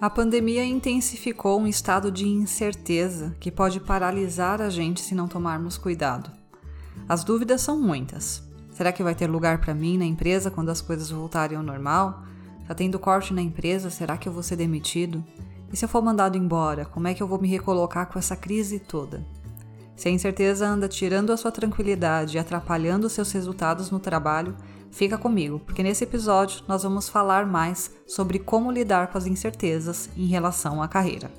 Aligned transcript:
A 0.00 0.08
pandemia 0.08 0.64
intensificou 0.64 1.60
um 1.60 1.66
estado 1.66 2.10
de 2.10 2.26
incerteza 2.26 3.36
que 3.38 3.50
pode 3.50 3.78
paralisar 3.78 4.62
a 4.62 4.70
gente 4.70 5.02
se 5.02 5.14
não 5.14 5.28
tomarmos 5.28 5.76
cuidado. 5.76 6.30
As 7.06 7.22
dúvidas 7.22 7.60
são 7.60 7.78
muitas. 7.78 8.42
Será 8.70 8.92
que 8.92 9.02
vai 9.02 9.14
ter 9.14 9.26
lugar 9.26 9.60
para 9.60 9.74
mim 9.74 9.98
na 9.98 10.06
empresa 10.06 10.50
quando 10.50 10.70
as 10.70 10.80
coisas 10.80 11.10
voltarem 11.10 11.58
ao 11.58 11.62
normal? 11.62 12.22
Tá 12.66 12.74
tendo 12.74 12.98
corte 12.98 13.34
na 13.34 13.42
empresa, 13.42 13.90
será 13.90 14.16
que 14.16 14.26
eu 14.26 14.32
vou 14.32 14.42
ser 14.42 14.56
demitido? 14.56 15.22
E 15.70 15.76
se 15.76 15.84
eu 15.84 15.88
for 15.88 16.02
mandado 16.02 16.38
embora, 16.38 16.86
como 16.86 17.06
é 17.06 17.12
que 17.12 17.22
eu 17.22 17.28
vou 17.28 17.38
me 17.38 17.48
recolocar 17.48 18.06
com 18.06 18.18
essa 18.18 18.34
crise 18.34 18.78
toda? 18.78 19.22
Se 19.94 20.08
a 20.08 20.10
incerteza 20.10 20.66
anda 20.66 20.88
tirando 20.88 21.30
a 21.30 21.36
sua 21.36 21.52
tranquilidade 21.52 22.38
e 22.38 22.40
atrapalhando 22.40 23.10
seus 23.10 23.30
resultados 23.32 23.90
no 23.90 24.00
trabalho, 24.00 24.56
Fica 24.90 25.16
comigo, 25.16 25.60
porque 25.60 25.82
nesse 25.82 26.04
episódio 26.04 26.62
nós 26.66 26.82
vamos 26.82 27.08
falar 27.08 27.46
mais 27.46 27.90
sobre 28.06 28.38
como 28.38 28.72
lidar 28.72 29.06
com 29.06 29.16
as 29.16 29.26
incertezas 29.26 30.10
em 30.16 30.26
relação 30.26 30.82
à 30.82 30.88
carreira. 30.88 31.30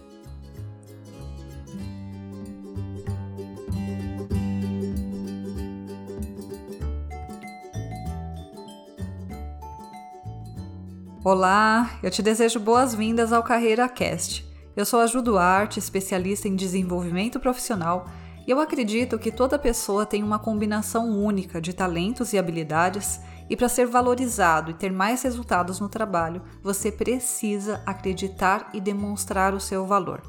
Olá, 11.23 11.99
eu 12.01 12.09
te 12.09 12.23
desejo 12.23 12.59
boas-vindas 12.59 13.31
ao 13.31 13.43
Carreira 13.43 13.87
Cast. 13.87 14.43
Eu 14.75 14.85
sou 14.85 15.01
a 15.01 15.05
Ju 15.05 15.21
Duarte, 15.21 15.77
especialista 15.77 16.47
em 16.47 16.55
desenvolvimento 16.55 17.39
profissional, 17.39 18.07
e 18.47 18.49
eu 18.49 18.59
acredito 18.59 19.19
que 19.19 19.31
toda 19.31 19.59
pessoa 19.59 20.03
tem 20.03 20.23
uma 20.23 20.39
combinação 20.39 21.11
única 21.11 21.61
de 21.61 21.73
talentos 21.73 22.33
e 22.33 22.39
habilidades 22.39 23.19
e 23.51 23.55
para 23.57 23.67
ser 23.67 23.85
valorizado 23.85 24.71
e 24.71 24.73
ter 24.73 24.93
mais 24.93 25.23
resultados 25.23 25.81
no 25.81 25.89
trabalho, 25.89 26.41
você 26.63 26.89
precisa 26.89 27.83
acreditar 27.85 28.69
e 28.73 28.79
demonstrar 28.79 29.53
o 29.53 29.59
seu 29.59 29.85
valor. 29.85 30.21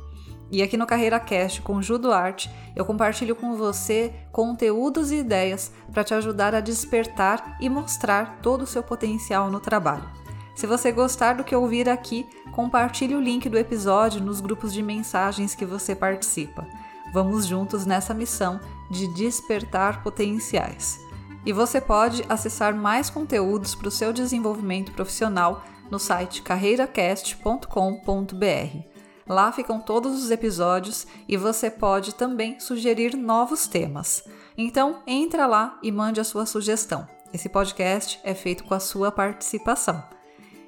E 0.50 0.60
aqui 0.60 0.76
no 0.76 0.88
Carreira 0.88 1.20
Cast 1.20 1.62
com 1.62 1.80
Ju 1.80 1.98
Duarte, 1.98 2.50
eu 2.74 2.84
compartilho 2.84 3.36
com 3.36 3.54
você 3.54 4.12
conteúdos 4.32 5.12
e 5.12 5.18
ideias 5.18 5.70
para 5.92 6.02
te 6.02 6.12
ajudar 6.14 6.52
a 6.52 6.60
despertar 6.60 7.56
e 7.60 7.68
mostrar 7.68 8.40
todo 8.42 8.62
o 8.62 8.66
seu 8.66 8.82
potencial 8.82 9.52
no 9.52 9.60
trabalho. 9.60 10.10
Se 10.56 10.66
você 10.66 10.90
gostar 10.90 11.34
do 11.34 11.44
que 11.44 11.54
ouvir 11.54 11.88
aqui, 11.88 12.26
compartilhe 12.50 13.14
o 13.14 13.20
link 13.20 13.48
do 13.48 13.56
episódio 13.56 14.20
nos 14.20 14.40
grupos 14.40 14.72
de 14.72 14.82
mensagens 14.82 15.54
que 15.54 15.64
você 15.64 15.94
participa. 15.94 16.66
Vamos 17.12 17.46
juntos 17.46 17.86
nessa 17.86 18.12
missão 18.12 18.58
de 18.90 19.06
despertar 19.14 20.02
potenciais. 20.02 21.11
E 21.44 21.52
você 21.52 21.80
pode 21.80 22.24
acessar 22.28 22.72
mais 22.74 23.10
conteúdos 23.10 23.74
para 23.74 23.88
o 23.88 23.90
seu 23.90 24.12
desenvolvimento 24.12 24.92
profissional 24.92 25.64
no 25.90 25.98
site 25.98 26.42
carreiracast.com.br. 26.42 28.92
Lá 29.26 29.50
ficam 29.52 29.80
todos 29.80 30.22
os 30.22 30.30
episódios 30.30 31.06
e 31.28 31.36
você 31.36 31.70
pode 31.70 32.14
também 32.14 32.60
sugerir 32.60 33.16
novos 33.16 33.66
temas. 33.66 34.22
Então, 34.56 35.02
entra 35.06 35.46
lá 35.46 35.78
e 35.82 35.90
mande 35.90 36.20
a 36.20 36.24
sua 36.24 36.46
sugestão. 36.46 37.08
Esse 37.32 37.48
podcast 37.48 38.20
é 38.24 38.34
feito 38.34 38.64
com 38.64 38.74
a 38.74 38.80
sua 38.80 39.10
participação. 39.10 40.04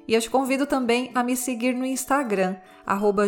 E 0.07 0.13
eu 0.13 0.21
te 0.21 0.29
convido 0.29 0.65
também 0.65 1.11
a 1.13 1.21
me 1.23 1.35
seguir 1.35 1.73
no 1.73 1.85
Instagram, 1.85 2.55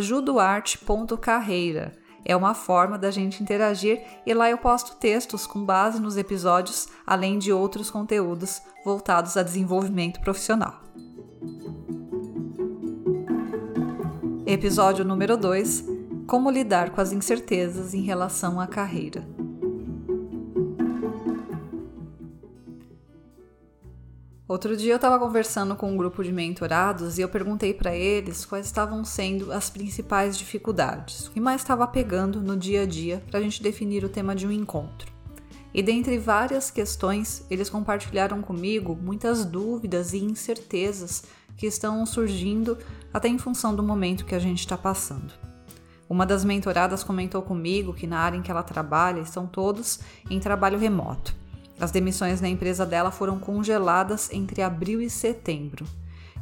juduarte.carreira. 0.02 2.07
É 2.30 2.36
uma 2.36 2.54
forma 2.54 2.98
da 2.98 3.10
gente 3.10 3.42
interagir 3.42 4.04
e 4.26 4.34
lá 4.34 4.50
eu 4.50 4.58
posto 4.58 4.98
textos 4.98 5.48
com 5.48 5.64
base 5.64 5.98
nos 5.98 6.18
episódios, 6.18 6.90
além 7.06 7.40
de 7.40 7.54
outros 7.54 7.90
conteúdos 7.90 8.62
voltados 8.84 9.38
a 9.38 9.44
desenvolvimento 9.44 10.20
profissional. 10.20 10.82
Episódio 14.46 15.06
número 15.06 15.38
2: 15.38 15.86
Como 16.28 16.52
lidar 16.52 16.90
com 16.90 17.00
as 17.00 17.14
incertezas 17.14 17.94
em 17.94 18.02
relação 18.02 18.60
à 18.60 18.68
carreira. 18.68 19.37
Outro 24.48 24.78
dia 24.78 24.94
eu 24.94 24.96
estava 24.96 25.20
conversando 25.20 25.76
com 25.76 25.92
um 25.92 25.98
grupo 25.98 26.24
de 26.24 26.32
mentorados 26.32 27.18
e 27.18 27.22
eu 27.22 27.28
perguntei 27.28 27.74
para 27.74 27.94
eles 27.94 28.46
quais 28.46 28.66
estavam 28.66 29.04
sendo 29.04 29.52
as 29.52 29.70
principais 29.70 30.38
dificuldades, 30.38 31.28
que 31.28 31.42
mais 31.42 31.60
estava 31.60 31.86
pegando 31.86 32.40
no 32.40 32.56
dia 32.56 32.84
a 32.84 32.86
dia 32.86 33.22
para 33.30 33.40
a 33.40 33.44
gente 33.44 33.62
definir 33.62 34.06
o 34.06 34.10
tema 34.10 34.34
de 34.34 34.48
um 34.48 34.52
encontro. 34.52 35.12
E 35.74 35.84
dentre 35.84 36.18
várias 36.18 36.72
questões, 36.72 37.46
eles 37.50 37.70
compartilharam 37.70 38.42
comigo 38.42 38.96
muitas 38.96 39.44
dúvidas 39.44 40.14
e 40.14 40.20
incertezas 40.20 41.26
que 41.58 41.68
estão 41.68 42.06
surgindo 42.06 42.78
até 43.14 43.28
em 43.28 43.38
função 43.38 43.76
do 43.76 43.84
momento 43.84 44.26
que 44.26 44.34
a 44.34 44.40
gente 44.40 44.60
está 44.60 44.78
passando. 44.78 45.34
Uma 46.10 46.26
das 46.26 46.46
mentoradas 46.46 47.04
comentou 47.04 47.42
comigo 47.42 47.94
que 47.94 48.08
na 48.08 48.20
área 48.20 48.38
em 48.38 48.42
que 48.42 48.50
ela 48.50 48.64
trabalha 48.64 49.20
estão 49.20 49.46
todos 49.46 50.00
em 50.30 50.40
trabalho 50.40 50.80
remoto 50.80 51.36
as 51.80 51.92
demissões 51.92 52.42
na 52.42 52.50
empresa 52.50 52.86
dela 52.86 53.12
foram 53.12 53.40
congeladas 53.40 54.32
entre 54.32 54.62
abril 54.62 55.02
e 55.02 55.10
setembro. 55.10 55.86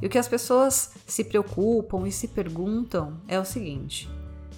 E 0.02 0.06
o 0.06 0.10
que 0.10 0.18
as 0.18 0.28
pessoas 0.28 0.92
se 1.06 1.24
preocupam 1.24 2.08
e 2.08 2.12
se 2.12 2.28
perguntam 2.28 3.18
é 3.28 3.40
o 3.40 3.46
seguinte: 3.46 4.10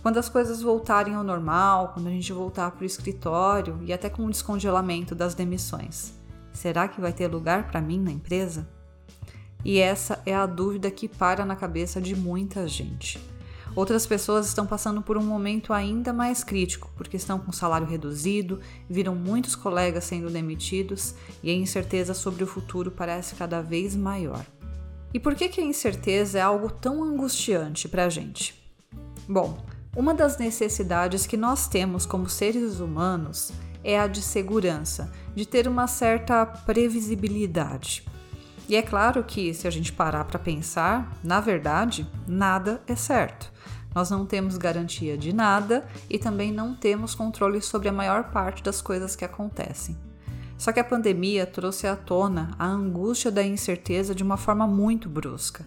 quando 0.02 0.18
as 0.18 0.30
coisas 0.30 0.62
voltarem 0.62 1.16
ao 1.16 1.24
normal, 1.24 1.92
quando 1.94 2.08
a 2.08 2.12
gente 2.12 2.32
voltar 2.32 2.72
para 2.72 2.84
o 2.84 2.86
escritório 2.86 3.80
e 3.84 3.92
até 3.92 4.10
com 4.10 4.26
o 4.26 4.32
descongelamento 4.32 5.14
das 5.14 5.34
demissões, 5.34 6.14
será 6.54 6.88
que 6.88 7.02
vai 7.02 7.14
ter 7.14 7.28
lugar 7.28 7.68
para 7.70 7.82
mim 7.82 8.00
na 8.00 8.12
empresa? 8.12 8.68
E 9.66 9.80
essa 9.80 10.22
é 10.26 10.34
a 10.34 10.46
dúvida 10.46 10.90
que 10.90 11.08
para 11.08 11.44
na 11.44 11.56
cabeça 11.56 12.00
de 12.00 12.16
muita 12.16 12.68
gente. 12.68 13.20
Outras 13.78 14.08
pessoas 14.08 14.48
estão 14.48 14.66
passando 14.66 15.04
por 15.04 15.20
um 15.20 15.24
momento 15.24 15.72
ainda 15.72 16.12
mais 16.12 16.44
crítico, 16.44 16.92
porque 16.98 17.16
estão 17.16 17.38
com 17.38 17.52
salário 17.52 17.86
reduzido, 17.86 18.60
viram 18.90 19.14
muitos 19.14 19.56
colegas 19.56 20.06
sendo 20.06 20.32
demitidos 20.32 21.14
e 21.44 21.52
a 21.52 21.54
incerteza 21.54 22.16
sobre 22.16 22.44
o 22.44 22.48
futuro 22.48 22.90
parece 22.90 23.36
cada 23.36 23.62
vez 23.62 23.96
maior. 23.96 24.44
E 25.14 25.20
por 25.20 25.36
que, 25.36 25.48
que 25.48 25.62
a 25.62 25.64
incerteza 25.64 26.40
é 26.40 26.42
algo 26.42 26.72
tão 26.72 27.04
angustiante 27.04 27.88
para 27.88 28.06
a 28.06 28.10
gente? 28.10 28.60
Bom, 29.30 29.64
uma 29.96 30.12
das 30.12 30.40
necessidades 30.40 31.28
que 31.28 31.38
nós 31.38 31.68
temos 31.68 32.04
como 32.04 32.28
seres 32.28 32.80
humanos 32.80 33.52
é 33.84 34.00
a 34.00 34.08
de 34.08 34.24
segurança, 34.24 35.12
de 35.36 35.46
ter 35.46 35.68
uma 35.68 35.86
certa 35.86 36.48
previsibilidade. 36.48 38.04
E 38.68 38.76
é 38.76 38.82
claro 38.82 39.24
que, 39.24 39.54
se 39.54 39.68
a 39.68 39.72
gente 39.72 39.94
parar 39.94 40.26
para 40.26 40.40
pensar, 40.40 41.16
na 41.24 41.40
verdade, 41.40 42.10
nada 42.28 42.82
é 42.88 42.96
certo. 42.96 43.56
Nós 43.98 44.12
não 44.12 44.28
temos 44.28 44.60
garantia 44.60 45.18
de 45.18 45.34
nada 45.34 45.84
e 46.08 46.20
também 46.20 46.52
não 46.52 46.76
temos 46.76 47.16
controle 47.16 47.60
sobre 47.60 47.90
a 47.90 47.92
maior 47.92 48.26
parte 48.26 48.62
das 48.62 48.80
coisas 48.80 49.16
que 49.16 49.26
acontecem. 49.26 49.98
Só 50.56 50.72
que 50.72 50.80
a 50.80 50.84
pandemia 50.84 51.48
trouxe 51.48 51.88
à 51.88 51.96
tona 51.96 52.52
a 52.60 52.68
angústia 52.68 53.32
da 53.32 53.42
incerteza 53.42 54.14
de 54.14 54.22
uma 54.22 54.38
forma 54.38 54.68
muito 54.68 55.10
brusca. 55.10 55.66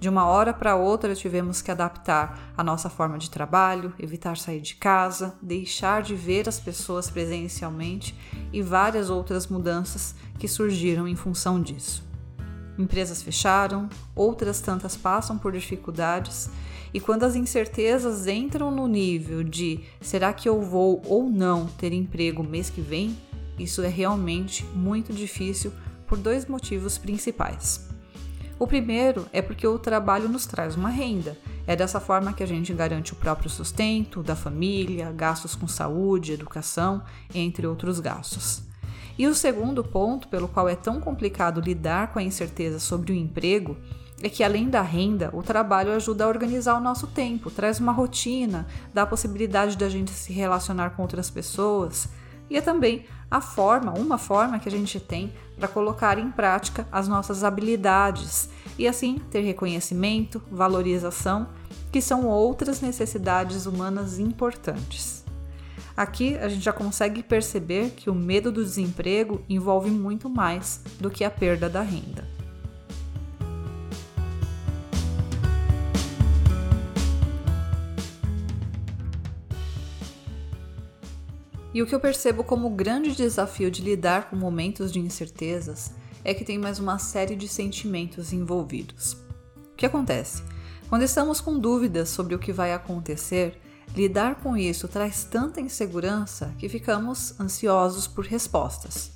De 0.00 0.08
uma 0.08 0.26
hora 0.26 0.52
para 0.52 0.74
outra 0.74 1.14
tivemos 1.14 1.62
que 1.62 1.70
adaptar 1.70 2.52
a 2.56 2.64
nossa 2.64 2.90
forma 2.90 3.16
de 3.16 3.30
trabalho, 3.30 3.94
evitar 3.96 4.36
sair 4.36 4.60
de 4.60 4.74
casa, 4.74 5.36
deixar 5.40 6.02
de 6.02 6.16
ver 6.16 6.48
as 6.48 6.58
pessoas 6.58 7.08
presencialmente 7.08 8.12
e 8.52 8.60
várias 8.60 9.08
outras 9.08 9.46
mudanças 9.46 10.16
que 10.36 10.48
surgiram 10.48 11.06
em 11.06 11.14
função 11.14 11.62
disso. 11.62 12.07
Empresas 12.78 13.20
fecharam, 13.20 13.88
outras 14.14 14.60
tantas 14.60 14.96
passam 14.96 15.36
por 15.36 15.52
dificuldades 15.52 16.48
e 16.92 17.00
quando 17.00 17.24
as 17.24 17.34
incertezas 17.34 18.26
entram 18.26 18.70
no 18.70 18.86
nível 18.86 19.42
de 19.42 19.80
será 20.00 20.32
que 20.32 20.48
eu 20.48 20.62
vou 20.62 21.02
ou 21.04 21.28
não 21.28 21.66
ter 21.66 21.92
emprego 21.92 22.42
mês 22.42 22.70
que 22.70 22.80
vem, 22.80 23.16
isso 23.58 23.82
é 23.82 23.88
realmente 23.88 24.64
muito 24.74 25.12
difícil 25.12 25.72
por 26.06 26.16
dois 26.16 26.46
motivos 26.46 26.96
principais. 26.96 27.88
O 28.58 28.66
primeiro 28.66 29.26
é 29.32 29.42
porque 29.42 29.66
o 29.66 29.78
trabalho 29.78 30.28
nos 30.28 30.46
traz 30.46 30.74
uma 30.74 30.88
renda. 30.88 31.36
É 31.66 31.76
dessa 31.76 32.00
forma 32.00 32.32
que 32.32 32.42
a 32.42 32.46
gente 32.46 32.72
garante 32.72 33.12
o 33.12 33.16
próprio 33.16 33.50
sustento 33.50 34.22
da 34.22 34.34
família, 34.34 35.12
gastos 35.12 35.54
com 35.54 35.68
saúde, 35.68 36.32
educação, 36.32 37.02
entre 37.34 37.66
outros 37.66 38.00
gastos. 38.00 38.67
E 39.18 39.26
o 39.26 39.34
segundo 39.34 39.82
ponto 39.82 40.28
pelo 40.28 40.46
qual 40.46 40.68
é 40.68 40.76
tão 40.76 41.00
complicado 41.00 41.60
lidar 41.60 42.12
com 42.12 42.20
a 42.20 42.22
incerteza 42.22 42.78
sobre 42.78 43.12
o 43.12 43.14
emprego 43.16 43.76
é 44.22 44.28
que 44.28 44.44
além 44.44 44.68
da 44.68 44.80
renda, 44.80 45.30
o 45.32 45.42
trabalho 45.42 45.92
ajuda 45.92 46.24
a 46.24 46.28
organizar 46.28 46.76
o 46.76 46.80
nosso 46.80 47.08
tempo, 47.08 47.50
traz 47.50 47.80
uma 47.80 47.92
rotina, 47.92 48.66
dá 48.94 49.02
a 49.02 49.06
possibilidade 49.06 49.76
da 49.76 49.88
gente 49.88 50.10
se 50.12 50.32
relacionar 50.32 50.90
com 50.90 51.02
outras 51.02 51.30
pessoas 51.30 52.08
e 52.50 52.56
é 52.56 52.60
também 52.60 53.04
a 53.30 53.40
forma, 53.40 53.92
uma 53.92 54.16
forma 54.16 54.58
que 54.58 54.68
a 54.68 54.72
gente 54.72 54.98
tem 54.98 55.32
para 55.56 55.68
colocar 55.68 56.18
em 56.18 56.30
prática 56.30 56.86
as 56.90 57.06
nossas 57.06 57.44
habilidades 57.44 58.48
e 58.78 58.88
assim 58.88 59.20
ter 59.30 59.40
reconhecimento, 59.40 60.40
valorização, 60.50 61.48
que 61.92 62.00
são 62.00 62.26
outras 62.26 62.80
necessidades 62.80 63.66
humanas 63.66 64.18
importantes. 64.18 65.27
Aqui 65.98 66.36
a 66.36 66.48
gente 66.48 66.62
já 66.62 66.72
consegue 66.72 67.24
perceber 67.24 67.90
que 67.90 68.08
o 68.08 68.14
medo 68.14 68.52
do 68.52 68.62
desemprego 68.62 69.44
envolve 69.48 69.90
muito 69.90 70.30
mais 70.30 70.80
do 71.00 71.10
que 71.10 71.24
a 71.24 71.30
perda 71.30 71.68
da 71.68 71.82
renda. 71.82 72.24
E 81.74 81.82
o 81.82 81.86
que 81.86 81.92
eu 81.92 81.98
percebo 81.98 82.44
como 82.44 82.70
grande 82.70 83.12
desafio 83.16 83.68
de 83.68 83.82
lidar 83.82 84.30
com 84.30 84.36
momentos 84.36 84.92
de 84.92 85.00
incertezas 85.00 85.90
é 86.24 86.32
que 86.32 86.44
tem 86.44 86.58
mais 86.58 86.78
uma 86.78 87.00
série 87.00 87.34
de 87.34 87.48
sentimentos 87.48 88.32
envolvidos. 88.32 89.14
O 89.72 89.76
que 89.76 89.84
acontece? 89.84 90.44
Quando 90.88 91.02
estamos 91.02 91.40
com 91.40 91.58
dúvidas 91.58 92.08
sobre 92.08 92.36
o 92.36 92.38
que 92.38 92.52
vai 92.52 92.72
acontecer, 92.72 93.60
lidar 93.96 94.36
com 94.36 94.56
isso 94.56 94.86
traz 94.88 95.24
tanta 95.24 95.60
insegurança 95.60 96.54
que 96.58 96.68
ficamos 96.68 97.38
ansiosos 97.40 98.06
por 98.06 98.24
respostas. 98.24 99.12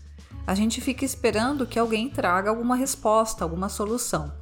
A 0.46 0.54
gente 0.54 0.80
fica 0.80 1.04
esperando 1.04 1.66
que 1.66 1.78
alguém 1.78 2.08
traga 2.10 2.50
alguma 2.50 2.74
resposta, 2.74 3.44
alguma 3.44 3.68
solução. 3.68 4.32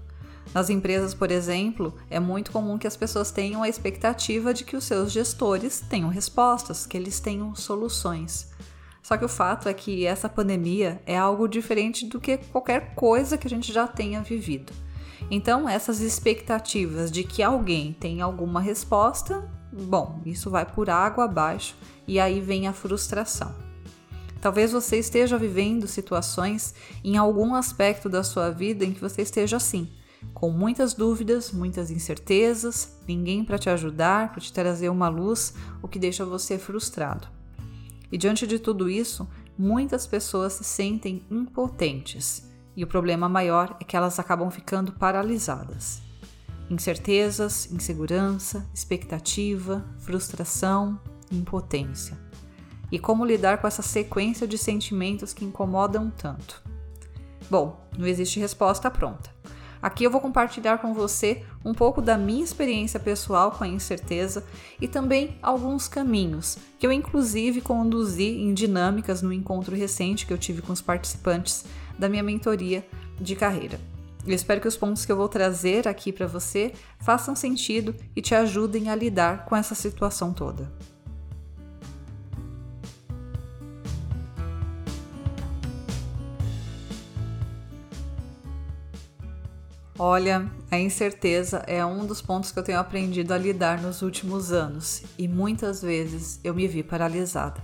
Nas 0.55 0.71
empresas, 0.71 1.15
por 1.15 1.31
exemplo, 1.31 1.95
é 2.09 2.19
muito 2.19 2.51
comum 2.51 2.79
que 2.79 2.87
as 2.87 2.97
pessoas 2.97 3.31
tenham 3.31 3.63
a 3.63 3.69
expectativa 3.69 4.53
de 4.53 4.65
que 4.65 4.77
os 4.77 4.85
seus 4.85 5.13
gestores 5.13 5.81
tenham 5.81 6.09
respostas, 6.09 6.87
que 6.87 6.97
eles 6.97 7.21
tenham 7.21 7.55
soluções. 7.55 8.49
Só 9.03 9.17
que 9.17 9.25
o 9.25 9.29
fato 9.29 9.69
é 9.69 9.75
que 9.75 10.07
essa 10.07 10.29
pandemia 10.29 11.01
é 11.07 11.17
algo 11.17 11.47
diferente 11.47 12.07
do 12.07 12.21
que 12.21 12.39
qualquer 12.39 12.95
coisa 12.95 13.39
que 13.39 13.47
a 13.47 13.51
gente 13.51 13.73
já 13.73 13.87
tenha 13.87 14.23
vivido. 14.23 14.73
Então, 15.31 15.69
essas 15.69 16.01
expectativas 16.01 17.11
de 17.11 17.23
que 17.23 17.43
alguém 17.43 17.93
tenha 17.93 18.25
alguma 18.25 18.61
resposta, 18.61 19.49
bom, 19.73 20.21
isso 20.25 20.51
vai 20.51 20.67
por 20.67 20.91
água 20.91 21.25
abaixo 21.25 21.77
e 22.07 22.19
aí 22.19 22.41
vem 22.41 22.67
a 22.67 22.73
frustração. 22.73 23.55
Talvez 24.41 24.73
você 24.73 24.99
esteja 24.99 25.37
vivendo 25.37 25.87
situações 25.87 26.75
em 27.05 27.17
algum 27.17 27.55
aspecto 27.55 28.09
da 28.09 28.23
sua 28.23 28.51
vida 28.51 28.85
em 28.85 28.93
que 28.93 29.01
você 29.01 29.23
esteja 29.23 29.59
assim, 29.59 29.93
com 30.33 30.51
muitas 30.51 30.95
dúvidas, 30.95 31.53
muitas 31.53 31.91
incertezas, 31.91 32.99
ninguém 33.07 33.45
para 33.45 33.59
te 33.59 33.69
ajudar, 33.69 34.33
para 34.33 34.41
te 34.41 34.53
trazer 34.53 34.89
uma 34.89 35.09
luz, 35.09 35.55
o 35.83 35.89
que 35.89 35.99
deixa 35.99 36.25
você 36.25 36.59
frustrado. 36.59 37.29
E 38.11 38.19
diante 38.19 38.47
de 38.47 38.59
tudo 38.59 38.89
isso, 38.89 39.29
muitas 39.59 40.07
pessoas 40.07 40.55
se 40.55 40.65
sentem 40.65 41.23
impotentes, 41.31 42.51
e 42.75 42.83
o 42.83 42.87
problema 42.87 43.29
maior 43.29 43.77
é 43.81 43.85
que 43.85 43.97
elas 43.97 44.19
acabam 44.19 44.51
ficando 44.51 44.93
paralisadas. 44.93 46.10
Incertezas, 46.71 47.69
insegurança, 47.73 48.65
expectativa, 48.73 49.85
frustração, 49.99 51.01
impotência. 51.33 52.17
E 52.93 52.99
como 52.99 53.25
lidar 53.25 53.59
com 53.59 53.67
essa 53.67 53.83
sequência 53.83 54.47
de 54.47 54.57
sentimentos 54.57 55.35
que 55.35 55.45
incomodam 55.45 56.11
tanto? 56.11 56.63
Bom, 57.51 57.77
não 57.99 58.07
existe 58.07 58.39
resposta 58.39 58.89
pronta. 58.89 59.31
Aqui 59.83 60.05
eu 60.05 60.11
vou 60.11 60.21
compartilhar 60.21 60.79
com 60.79 60.95
você 60.95 61.43
um 61.65 61.75
pouco 61.75 62.01
da 62.01 62.17
minha 62.17 62.45
experiência 62.45 63.01
pessoal 63.01 63.51
com 63.51 63.65
a 63.65 63.69
incerteza 63.69 64.45
e 64.81 64.87
também 64.87 65.39
alguns 65.43 65.89
caminhos 65.89 66.57
que 66.79 66.87
eu, 66.87 66.93
inclusive, 66.93 67.61
conduzi 67.61 68.29
em 68.29 68.55
dinâmicas 68.55 69.23
no 69.23 69.33
encontro 69.33 69.75
recente 69.75 70.25
que 70.25 70.33
eu 70.33 70.39
tive 70.39 70.63
com 70.63 70.73
os 70.73 70.83
participantes 70.83 71.65
da 71.99 72.09
minha 72.09 72.23
mentoria 72.23 72.87
de 73.19 73.35
carreira. 73.35 73.81
Eu 74.27 74.35
espero 74.35 74.61
que 74.61 74.69
os 74.69 74.77
pontos 74.77 75.07
que 75.07 75.13
eu 75.13 75.17
vou 75.17 75.29
trazer 75.29 75.89
aqui 75.89 76.13
para 76.13 76.27
você 76.27 76.73
façam 77.01 77.35
sentido 77.35 77.95
e 78.15 78.21
te 78.21 78.35
ajudem 78.35 78.91
a 78.91 78.95
lidar 78.95 79.47
com 79.47 79.57
essa 79.57 79.75
situação 79.75 80.33
toda. 80.33 80.71
Olha, 89.99 90.51
a 90.71 90.79
incerteza 90.79 91.59
é 91.67 91.85
um 91.85 92.07
dos 92.07 92.23
pontos 92.23 92.51
que 92.51 92.59
eu 92.59 92.63
tenho 92.63 92.79
aprendido 92.79 93.35
a 93.35 93.39
lidar 93.39 93.83
nos 93.83 94.01
últimos 94.01 94.51
anos 94.51 95.03
e 95.19 95.29
muitas 95.29 95.83
vezes 95.83 96.41
eu 96.43 96.55
me 96.55 96.67
vi 96.67 96.83
paralisada. 96.83 97.63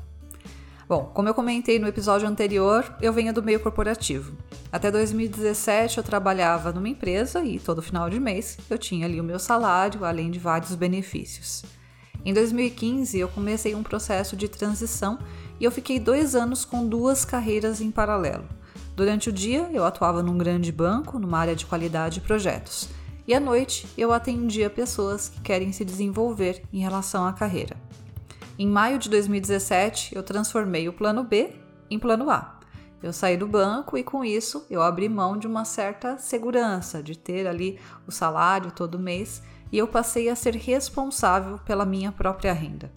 Bom, 0.86 1.10
como 1.14 1.28
eu 1.28 1.34
comentei 1.34 1.78
no 1.78 1.88
episódio 1.88 2.28
anterior, 2.28 2.94
eu 3.00 3.10
venho 3.10 3.32
do 3.32 3.42
meio 3.42 3.58
corporativo. 3.58 4.36
Até 4.70 4.90
2017 4.90 5.98
eu 5.98 6.04
trabalhava 6.04 6.72
numa 6.72 6.88
empresa 6.88 7.44
e 7.44 7.58
todo 7.58 7.80
final 7.80 8.10
de 8.10 8.18
mês 8.18 8.58
eu 8.68 8.76
tinha 8.76 9.06
ali 9.06 9.20
o 9.20 9.24
meu 9.24 9.38
salário, 9.38 10.04
além 10.04 10.30
de 10.30 10.38
vários 10.38 10.74
benefícios. 10.74 11.64
Em 12.24 12.34
2015 12.34 13.18
eu 13.18 13.28
comecei 13.28 13.74
um 13.74 13.82
processo 13.82 14.36
de 14.36 14.48
transição 14.48 15.18
e 15.60 15.64
eu 15.64 15.70
fiquei 15.70 16.00
dois 16.00 16.34
anos 16.34 16.64
com 16.64 16.86
duas 16.86 17.24
carreiras 17.24 17.80
em 17.80 17.90
paralelo. 17.90 18.44
Durante 18.96 19.28
o 19.28 19.32
dia, 19.32 19.68
eu 19.72 19.84
atuava 19.84 20.22
num 20.22 20.38
grande 20.38 20.72
banco, 20.72 21.18
numa 21.18 21.38
área 21.38 21.54
de 21.54 21.66
qualidade 21.66 22.18
e 22.18 22.22
projetos. 22.22 22.88
E 23.28 23.34
à 23.34 23.38
noite, 23.38 23.86
eu 23.96 24.10
atendia 24.10 24.70
pessoas 24.70 25.28
que 25.28 25.40
querem 25.42 25.70
se 25.70 25.84
desenvolver 25.84 26.62
em 26.72 26.80
relação 26.80 27.26
à 27.26 27.32
carreira. 27.32 27.76
Em 28.58 28.66
maio 28.66 28.98
de 28.98 29.10
2017, 29.10 30.14
eu 30.14 30.22
transformei 30.22 30.88
o 30.88 30.94
plano 30.94 31.22
B 31.22 31.50
em 31.90 31.98
plano 31.98 32.30
A. 32.30 32.55
Eu 33.02 33.12
saí 33.12 33.36
do 33.36 33.46
banco 33.46 33.96
e 33.98 34.02
com 34.02 34.24
isso 34.24 34.66
eu 34.70 34.82
abri 34.82 35.08
mão 35.08 35.36
de 35.36 35.46
uma 35.46 35.64
certa 35.64 36.18
segurança 36.18 37.02
de 37.02 37.16
ter 37.16 37.46
ali 37.46 37.78
o 38.06 38.10
salário 38.10 38.70
todo 38.70 38.98
mês 38.98 39.42
e 39.70 39.78
eu 39.78 39.86
passei 39.86 40.28
a 40.28 40.36
ser 40.36 40.54
responsável 40.54 41.58
pela 41.58 41.84
minha 41.84 42.10
própria 42.10 42.52
renda. 42.52 42.90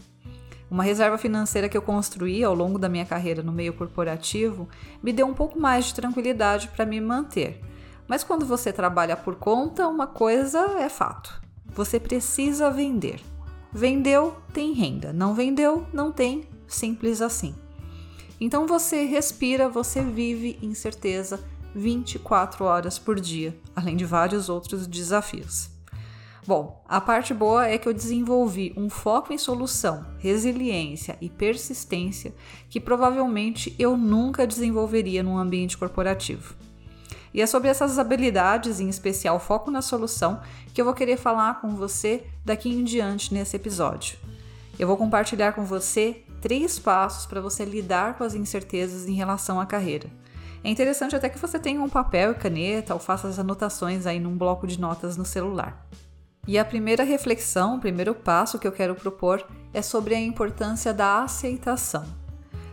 Uma 0.69 0.83
reserva 0.83 1.17
financeira 1.17 1.67
que 1.67 1.75
eu 1.75 1.81
construí 1.81 2.43
ao 2.43 2.53
longo 2.53 2.77
da 2.77 2.87
minha 2.87 3.05
carreira 3.05 3.41
no 3.41 3.51
meio 3.51 3.73
corporativo 3.73 4.69
me 5.01 5.11
deu 5.11 5.25
um 5.25 5.33
pouco 5.33 5.59
mais 5.59 5.85
de 5.85 5.95
tranquilidade 5.95 6.67
para 6.69 6.85
me 6.85 7.01
manter. 7.01 7.59
Mas 8.07 8.23
quando 8.23 8.45
você 8.45 8.71
trabalha 8.71 9.17
por 9.17 9.35
conta, 9.35 9.87
uma 9.87 10.05
coisa 10.05 10.59
é 10.79 10.87
fato: 10.87 11.41
você 11.65 11.99
precisa 11.99 12.69
vender. 12.69 13.19
Vendeu, 13.71 14.35
tem 14.53 14.73
renda. 14.73 15.11
Não 15.11 15.33
vendeu, 15.33 15.85
não 15.93 16.11
tem. 16.11 16.43
Simples 16.67 17.21
assim. 17.21 17.55
Então 18.39 18.65
você 18.65 19.05
respira, 19.05 19.67
você 19.67 20.01
vive 20.01 20.57
incerteza 20.61 21.43
24 21.75 22.63
horas 22.65 22.97
por 22.97 23.19
dia, 23.19 23.55
além 23.75 23.95
de 23.95 24.05
vários 24.05 24.49
outros 24.49 24.87
desafios. 24.87 25.69
Bom, 26.47 26.83
a 26.87 26.99
parte 26.99 27.33
boa 27.33 27.67
é 27.67 27.77
que 27.77 27.87
eu 27.87 27.93
desenvolvi 27.93 28.73
um 28.75 28.89
foco 28.89 29.31
em 29.31 29.37
solução, 29.37 30.05
resiliência 30.17 31.17
e 31.21 31.29
persistência 31.29 32.33
que 32.69 32.79
provavelmente 32.79 33.75
eu 33.77 33.95
nunca 33.95 34.47
desenvolveria 34.47 35.21
num 35.21 35.37
ambiente 35.37 35.77
corporativo. 35.77 36.55
E 37.31 37.41
é 37.41 37.45
sobre 37.45 37.69
essas 37.69 37.99
habilidades, 37.99 38.79
em 38.79 38.89
especial 38.89 39.39
foco 39.39 39.69
na 39.69 39.83
solução, 39.83 40.41
que 40.73 40.81
eu 40.81 40.85
vou 40.85 40.93
querer 40.95 41.17
falar 41.17 41.61
com 41.61 41.75
você 41.75 42.23
daqui 42.43 42.69
em 42.69 42.83
diante 42.83 43.31
nesse 43.31 43.55
episódio. 43.55 44.17
Eu 44.79 44.87
vou 44.87 44.97
compartilhar 44.97 45.51
com 45.51 45.63
você 45.63 46.23
três 46.41 46.79
passos 46.79 47.25
para 47.25 47.41
você 47.41 47.65
lidar 47.65 48.17
com 48.17 48.23
as 48.23 48.33
incertezas 48.33 49.07
em 49.07 49.13
relação 49.13 49.59
à 49.59 49.65
carreira. 49.65 50.09
É 50.63 50.69
interessante 50.69 51.15
até 51.15 51.29
que 51.29 51.39
você 51.39 51.57
tenha 51.57 51.81
um 51.81 51.89
papel 51.89 52.31
e 52.31 52.35
caneta 52.35 52.93
ou 52.93 52.99
faça 52.99 53.27
as 53.27 53.39
anotações 53.39 54.05
aí 54.05 54.19
num 54.19 54.37
bloco 54.37 54.67
de 54.67 54.79
notas 54.79 55.15
no 55.15 55.25
celular. 55.25 55.85
E 56.47 56.57
a 56.57 56.65
primeira 56.65 57.03
reflexão, 57.03 57.77
o 57.77 57.79
primeiro 57.79 58.13
passo 58.15 58.57
que 58.57 58.67
eu 58.67 58.71
quero 58.71 58.95
propor 58.95 59.45
é 59.73 59.81
sobre 59.81 60.15
a 60.15 60.19
importância 60.19 60.93
da 60.93 61.23
aceitação. 61.23 62.05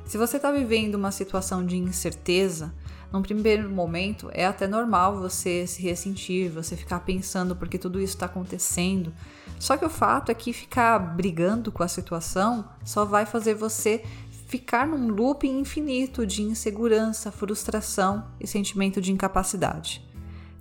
Se 0.05 0.17
você 0.17 0.37
está 0.37 0.51
vivendo 0.51 0.95
uma 0.95 1.11
situação 1.11 1.65
de 1.65 1.77
incerteza, 1.77 2.73
num 3.13 3.23
primeiro 3.23 3.71
momento 3.71 4.31
é 4.33 4.47
até 4.47 4.67
normal 4.67 5.19
você 5.19 5.67
se 5.67 5.83
ressentir, 5.83 6.51
você 6.51 6.77
ficar 6.77 7.01
pensando 7.01 7.55
porque 7.55 7.79
tudo 7.79 8.01
isso 8.01 8.15
está 8.15 8.27
acontecendo. 8.27 9.13
Só 9.59 9.77
que 9.77 9.85
o 9.85 9.91
fato 9.91 10.31
é 10.31 10.35
que 10.35 10.53
ficar 10.53 10.99
brigando 10.99 11.73
com 11.73 11.83
a 11.83 11.89
situação 11.89 12.69
só 12.85 13.05
vai 13.05 13.25
fazer 13.25 13.55
você 13.55 14.05
ficar 14.49 14.87
num 14.87 15.09
loop 15.09 15.47
infinito 15.47 16.27
de 16.27 16.43
insegurança, 16.43 17.33
frustração 17.33 18.27
e 18.41 18.47
sentimento 18.47 19.01
de 19.01 19.13
incapacidade. 19.13 20.05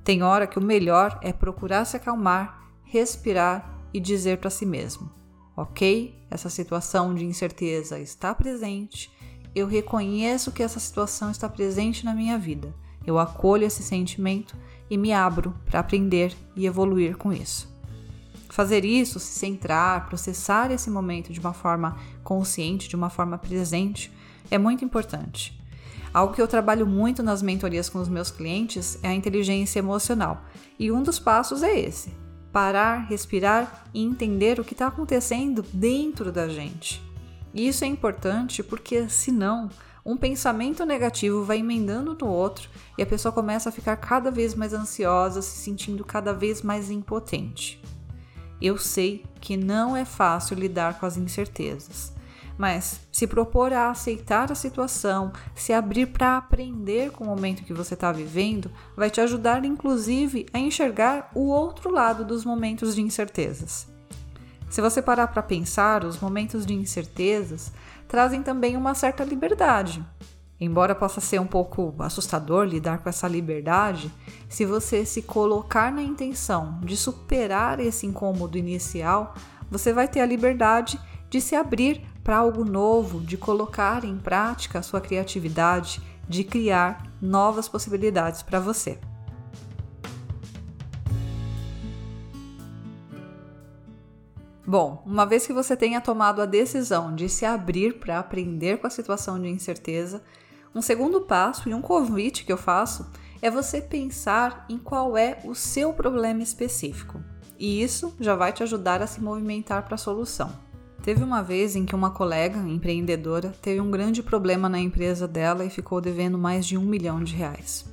Tem 0.03 0.23
hora 0.23 0.47
que 0.47 0.59
o 0.59 0.63
melhor 0.63 1.19
é 1.21 1.33
procurar 1.33 1.85
se 1.85 1.97
acalmar 1.97 2.65
respirar 2.85 3.87
e 3.93 3.99
dizer 3.99 4.37
para 4.37 4.49
si 4.49 4.65
mesmo: 4.65 5.11
Ok, 5.55 6.15
essa 6.29 6.49
situação 6.49 7.13
de 7.13 7.25
incerteza 7.25 7.99
está 7.99 8.33
presente, 8.33 9.11
eu 9.55 9.65
reconheço 9.65 10.51
que 10.51 10.61
essa 10.61 10.79
situação 10.79 11.31
está 11.31 11.47
presente 11.47 12.03
na 12.03 12.13
minha 12.13 12.37
vida, 12.37 12.73
eu 13.07 13.17
acolho 13.17 13.65
esse 13.65 13.81
sentimento 13.81 14.55
e 14.89 14.97
me 14.97 15.13
abro 15.13 15.55
para 15.65 15.79
aprender 15.79 16.35
e 16.55 16.65
evoluir 16.65 17.15
com 17.15 17.31
isso. 17.31 17.73
Fazer 18.49 18.85
isso, 18.85 19.19
se 19.19 19.39
centrar, 19.39 20.07
processar 20.07 20.71
esse 20.71 20.89
momento 20.89 21.31
de 21.31 21.39
uma 21.39 21.53
forma 21.53 21.97
consciente, 22.23 22.87
de 22.87 22.95
uma 22.95 23.09
forma 23.09 23.37
presente, 23.37 24.11
é 24.49 24.57
muito 24.57 24.83
importante. 24.83 25.59
Algo 26.13 26.33
que 26.33 26.41
eu 26.41 26.47
trabalho 26.47 26.87
muito 26.87 27.21
nas 27.21 27.41
mentorias 27.41 27.89
com 27.89 27.99
os 27.99 28.07
meus 28.07 28.31
clientes 28.31 28.97
é 29.03 29.09
a 29.09 29.13
inteligência 29.13 29.79
emocional, 29.79 30.41
e 30.79 30.91
um 30.91 31.03
dos 31.03 31.19
passos 31.19 31.61
é 31.61 31.77
esse: 31.77 32.13
parar, 32.51 33.07
respirar 33.09 33.85
e 33.93 34.01
entender 34.01 34.59
o 34.59 34.63
que 34.63 34.73
está 34.73 34.87
acontecendo 34.87 35.65
dentro 35.73 36.31
da 36.31 36.47
gente. 36.47 37.04
E 37.55 37.69
isso 37.69 37.85
é 37.85 37.87
importante 37.87 38.61
porque, 38.61 39.07
senão, 39.07 39.69
um 40.05 40.17
pensamento 40.17 40.85
negativo 40.85 41.45
vai 41.45 41.59
emendando 41.59 42.13
no 42.13 42.27
outro 42.27 42.69
e 42.97 43.01
a 43.01 43.05
pessoa 43.05 43.31
começa 43.31 43.69
a 43.69 43.71
ficar 43.71 43.95
cada 43.95 44.29
vez 44.29 44.53
mais 44.53 44.73
ansiosa, 44.73 45.41
se 45.41 45.57
sentindo 45.63 46.03
cada 46.03 46.33
vez 46.33 46.61
mais 46.61 46.91
impotente. 46.91 47.81
Eu 48.61 48.77
sei 48.77 49.23
que 49.39 49.55
não 49.55 49.95
é 49.95 50.03
fácil 50.03 50.57
lidar 50.57 50.99
com 50.99 51.05
as 51.05 51.15
incertezas, 51.15 52.13
Mas 52.57 53.01
se 53.11 53.27
propor 53.27 53.73
a 53.73 53.89
aceitar 53.89 54.51
a 54.51 54.55
situação, 54.55 55.33
se 55.53 55.73
abrir 55.73 56.07
para 56.07 56.37
aprender 56.37 57.11
com 57.11 57.25
o 57.25 57.27
momento 57.27 57.63
que 57.63 57.73
você 57.73 57.95
está 57.95 58.11
vivendo, 58.11 58.71
vai 58.95 59.09
te 59.09 59.19
ajudar, 59.19 59.65
inclusive, 59.65 60.45
a 60.53 60.59
enxergar 60.59 61.31
o 61.35 61.47
outro 61.47 61.91
lado 61.91 62.23
dos 62.23 62.45
momentos 62.45 62.95
de 62.95 63.01
incertezas. 63.01 63.94
Se 64.75 64.81
você 64.81 65.01
parar 65.01 65.27
para 65.27 65.41
pensar, 65.41 66.03
os 66.03 66.19
momentos 66.19 66.65
de 66.65 66.73
incertezas 66.73 67.71
trazem 68.09 68.43
também 68.43 68.75
uma 68.75 68.93
certa 68.93 69.23
liberdade. 69.23 70.05
Embora 70.59 70.93
possa 70.93 71.21
ser 71.21 71.39
um 71.39 71.47
pouco 71.47 71.95
assustador 71.99 72.65
lidar 72.65 72.97
com 72.97 73.07
essa 73.07 73.25
liberdade, 73.25 74.13
se 74.49 74.65
você 74.65 75.05
se 75.05 75.21
colocar 75.21 75.93
na 75.93 76.01
intenção 76.01 76.77
de 76.81 76.97
superar 76.97 77.79
esse 77.79 78.05
incômodo 78.05 78.57
inicial, 78.57 79.33
você 79.71 79.93
vai 79.93 80.09
ter 80.09 80.19
a 80.19 80.25
liberdade 80.25 80.99
de 81.29 81.39
se 81.39 81.55
abrir 81.55 82.01
para 82.21 82.35
algo 82.35 82.65
novo, 82.65 83.21
de 83.21 83.37
colocar 83.37 84.03
em 84.03 84.17
prática 84.17 84.79
a 84.79 84.83
sua 84.83 84.99
criatividade, 84.99 86.01
de 86.27 86.43
criar 86.43 87.01
novas 87.21 87.69
possibilidades 87.69 88.43
para 88.43 88.59
você. 88.59 88.99
Bom, 94.67 95.03
uma 95.05 95.25
vez 95.25 95.45
que 95.45 95.53
você 95.53 95.75
tenha 95.77 96.01
tomado 96.01 96.41
a 96.41 96.45
decisão 96.45 97.13
de 97.13 97.29
se 97.29 97.45
abrir 97.45 97.99
para 97.99 98.17
aprender 98.17 98.77
com 98.79 98.87
a 98.87 98.89
situação 98.89 99.39
de 99.39 99.47
incerteza, 99.47 100.23
um 100.73 100.81
segundo 100.81 101.21
passo 101.21 101.69
e 101.69 101.73
um 101.73 101.81
convite 101.81 102.43
que 102.43 102.51
eu 102.51 102.57
faço 102.57 103.05
é 103.41 103.51
você 103.51 103.79
pensar 103.79 104.65
em 104.67 104.79
qual 104.79 105.15
é 105.15 105.37
o 105.43 105.53
seu 105.53 105.93
problema 105.93 106.41
específico. 106.41 107.21
E 107.59 107.81
isso 107.83 108.15
já 108.19 108.35
vai 108.35 108.51
te 108.51 108.63
ajudar 108.63 109.03
a 109.03 109.07
se 109.07 109.21
movimentar 109.21 109.83
para 109.83 109.95
a 109.95 109.99
solução. 109.99 110.51
Teve 111.03 111.23
uma 111.23 111.43
vez 111.43 111.75
em 111.75 111.85
que 111.85 111.93
uma 111.93 112.09
colega 112.09 112.57
empreendedora 112.57 113.53
teve 113.61 113.79
um 113.79 113.91
grande 113.91 114.23
problema 114.23 114.67
na 114.67 114.79
empresa 114.79 115.27
dela 115.27 115.63
e 115.63 115.69
ficou 115.69 116.01
devendo 116.01 116.39
mais 116.39 116.65
de 116.65 116.75
um 116.75 116.81
milhão 116.81 117.23
de 117.23 117.35
reais. 117.35 117.85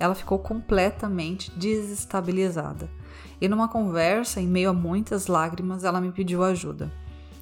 Ela 0.00 0.14
ficou 0.14 0.38
completamente 0.38 1.50
desestabilizada. 1.50 2.88
E 3.40 3.48
numa 3.48 3.68
conversa, 3.68 4.40
em 4.40 4.46
meio 4.46 4.70
a 4.70 4.72
muitas 4.72 5.26
lágrimas, 5.26 5.84
ela 5.84 6.00
me 6.00 6.12
pediu 6.12 6.42
ajuda. 6.42 6.90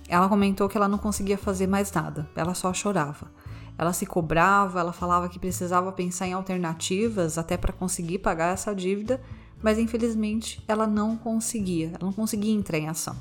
Ela 0.09 0.29
comentou 0.29 0.69
que 0.69 0.77
ela 0.77 0.89
não 0.89 0.99
conseguia 0.99 1.39
fazer 1.39 1.67
mais 1.67 1.93
nada, 1.93 2.29
ela 2.35 2.55
só 2.55 2.73
chorava. 2.73 3.31
Ela 3.79 3.93
se 3.93 4.05
cobrava, 4.05 4.81
ela 4.81 4.93
falava 4.93 5.29
que 5.29 5.39
precisava 5.39 5.91
pensar 5.93 6.27
em 6.27 6.33
alternativas 6.33 7.39
até 7.39 7.57
para 7.57 7.73
conseguir 7.73 8.19
pagar 8.19 8.53
essa 8.53 8.75
dívida, 8.75 9.21
mas 9.63 9.79
infelizmente 9.79 10.63
ela 10.69 10.87
não 10.87 11.17
conseguia, 11.17 11.89
ela 11.89 11.99
não 12.03 12.13
conseguia 12.13 12.55
entrar 12.55 12.79
em 12.79 12.89
ação. 12.89 13.17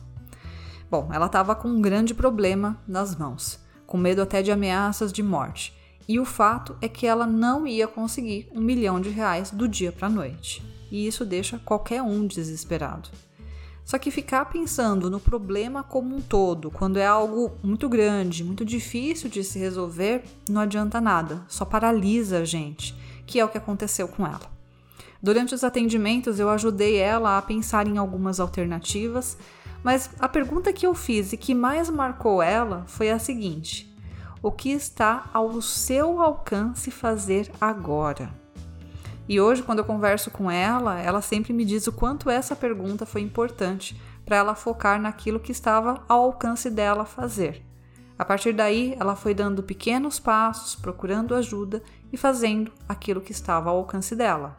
Bom, 0.90 1.10
ela 1.14 1.28
estava 1.28 1.56
com 1.56 1.70
um 1.70 1.82
grande 1.82 2.14
problema 2.14 2.78
nas 2.86 3.16
mãos, 3.16 3.60
com 3.88 3.98
medo 3.98 4.22
até 4.22 4.42
de 4.42 4.52
ameaças 4.52 5.14
de 5.14 5.24
morte. 5.24 5.74
E 6.08 6.20
o 6.20 6.26
fato 6.26 6.76
é 6.82 6.88
que 6.88 7.08
ela 7.08 7.26
não 7.26 7.66
ia 7.66 7.88
conseguir 7.88 8.50
um 8.54 8.62
milhão 8.62 9.00
de 9.00 9.10
reais 9.10 9.52
do 9.52 9.68
dia 9.68 9.92
para 9.92 10.08
a 10.08 10.10
noite. 10.10 10.64
E 10.92 11.08
isso 11.08 11.26
deixa 11.26 11.60
qualquer 11.60 12.02
um 12.02 12.28
desesperado. 12.28 13.10
Só 13.84 13.98
que 13.98 14.12
ficar 14.12 14.46
pensando 14.46 15.10
no 15.10 15.20
problema 15.20 15.84
como 15.84 16.16
um 16.16 16.22
todo, 16.22 16.72
quando 16.72 16.98
é 16.98 17.06
algo 17.06 17.52
muito 17.64 17.90
grande, 17.90 18.44
muito 18.44 18.64
difícil 18.64 19.30
de 19.30 19.44
se 19.44 19.60
resolver, 19.60 20.24
não 20.50 20.62
adianta 20.62 21.02
nada, 21.02 21.44
só 21.48 21.66
paralisa 21.66 22.40
a 22.40 22.46
gente, 22.46 22.96
que 23.26 23.40
é 23.40 23.46
o 23.46 23.50
que 23.50 23.58
aconteceu 23.58 24.08
com 24.08 24.26
ela. 24.26 24.50
Durante 25.22 25.54
os 25.54 25.64
atendimentos, 25.64 26.40
eu 26.40 26.50
ajudei 26.50 26.98
ela 26.98 27.38
a 27.38 27.42
pensar 27.42 27.86
em 27.86 27.98
algumas 27.98 28.40
alternativas, 28.40 29.38
mas 29.84 30.10
a 30.20 30.30
pergunta 30.30 30.72
que 30.72 30.86
eu 30.86 30.94
fiz 30.94 31.34
e 31.34 31.38
que 31.38 31.54
mais 31.54 31.90
marcou 31.90 32.42
ela 32.42 32.86
foi 32.88 33.12
a 33.12 33.20
seguinte: 33.20 33.91
o 34.42 34.52
que 34.52 34.72
está 34.72 35.30
ao 35.34 35.62
seu 35.62 36.22
alcance 36.22 36.90
fazer 36.90 37.52
agora? 37.62 38.34
E 39.30 39.40
hoje, 39.40 39.62
quando 39.64 39.80
eu 39.80 39.86
converso 39.86 40.32
com 40.32 40.50
ela, 40.50 41.00
ela 41.00 41.22
sempre 41.22 41.54
me 41.54 41.64
diz 41.64 41.88
o 41.88 41.94
quanto 41.94 42.30
essa 42.30 42.56
pergunta 42.56 43.06
foi 43.06 43.22
importante 43.22 44.00
para 44.26 44.38
ela 44.38 44.56
focar 44.56 45.00
naquilo 45.00 45.40
que 45.40 45.52
estava 45.52 46.04
ao 46.10 46.24
alcance 46.24 46.70
dela 46.70 47.06
fazer. 47.06 47.64
A 48.18 48.26
partir 48.26 48.54
daí, 48.54 48.96
ela 49.00 49.16
foi 49.16 49.34
dando 49.34 49.64
pequenos 49.64 50.20
passos, 50.20 50.76
procurando 50.76 51.36
ajuda 51.36 51.82
e 52.12 52.18
fazendo 52.18 52.72
aquilo 52.88 53.22
que 53.22 53.32
estava 53.32 53.70
ao 53.70 53.78
alcance 53.78 54.16
dela. 54.16 54.58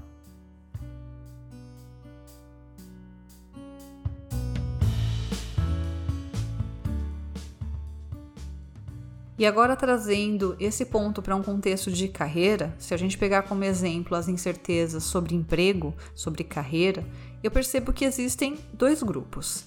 E 9.43 9.47
agora 9.47 9.75
trazendo 9.75 10.55
esse 10.61 10.85
ponto 10.85 11.21
para 11.21 11.35
um 11.35 11.43
contexto 11.43 11.91
de 11.91 12.07
carreira, 12.07 12.73
se 12.79 12.95
a 12.95 12.97
gente 12.97 13.19
pegar 13.19 13.43
como 13.43 13.65
exemplo 13.65 14.17
as 14.17 14.29
incertezas 14.29 15.03
sobre 15.03 15.35
emprego, 15.35 15.93
sobre 16.15 16.45
carreira, 16.45 17.05
eu 17.43 17.51
percebo 17.51 17.93
que 17.93 18.05
existem 18.05 18.57
dois 18.73 19.03
grupos. 19.03 19.65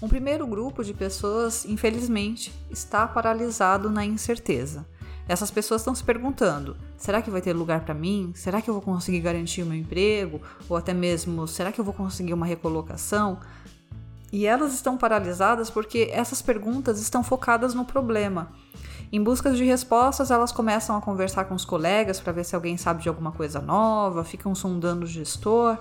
Um 0.00 0.08
primeiro 0.08 0.46
grupo 0.46 0.82
de 0.82 0.94
pessoas, 0.94 1.66
infelizmente, 1.66 2.50
está 2.70 3.06
paralisado 3.06 3.90
na 3.90 4.02
incerteza. 4.02 4.86
Essas 5.28 5.50
pessoas 5.50 5.82
estão 5.82 5.94
se 5.94 6.04
perguntando: 6.04 6.74
será 6.96 7.20
que 7.20 7.30
vai 7.30 7.42
ter 7.42 7.52
lugar 7.52 7.84
para 7.84 7.92
mim? 7.92 8.32
Será 8.34 8.62
que 8.62 8.70
eu 8.70 8.72
vou 8.72 8.82
conseguir 8.82 9.20
garantir 9.20 9.62
o 9.62 9.66
meu 9.66 9.76
emprego? 9.76 10.40
Ou 10.70 10.74
até 10.74 10.94
mesmo, 10.94 11.46
será 11.46 11.70
que 11.70 11.78
eu 11.78 11.84
vou 11.84 11.92
conseguir 11.92 12.32
uma 12.32 12.46
recolocação? 12.46 13.40
E 14.32 14.46
elas 14.46 14.72
estão 14.72 14.96
paralisadas 14.96 15.68
porque 15.68 16.08
essas 16.12 16.40
perguntas 16.40 16.98
estão 16.98 17.22
focadas 17.22 17.74
no 17.74 17.84
problema 17.84 18.50
em 19.10 19.22
busca 19.22 19.52
de 19.52 19.64
respostas, 19.64 20.30
elas 20.30 20.52
começam 20.52 20.96
a 20.96 21.00
conversar 21.00 21.46
com 21.46 21.54
os 21.54 21.64
colegas 21.64 22.20
para 22.20 22.32
ver 22.32 22.44
se 22.44 22.54
alguém 22.54 22.76
sabe 22.76 23.02
de 23.02 23.08
alguma 23.08 23.32
coisa 23.32 23.60
nova, 23.60 24.22
ficam 24.22 24.54
sondando 24.54 25.04
o 25.04 25.08
gestor. 25.08 25.78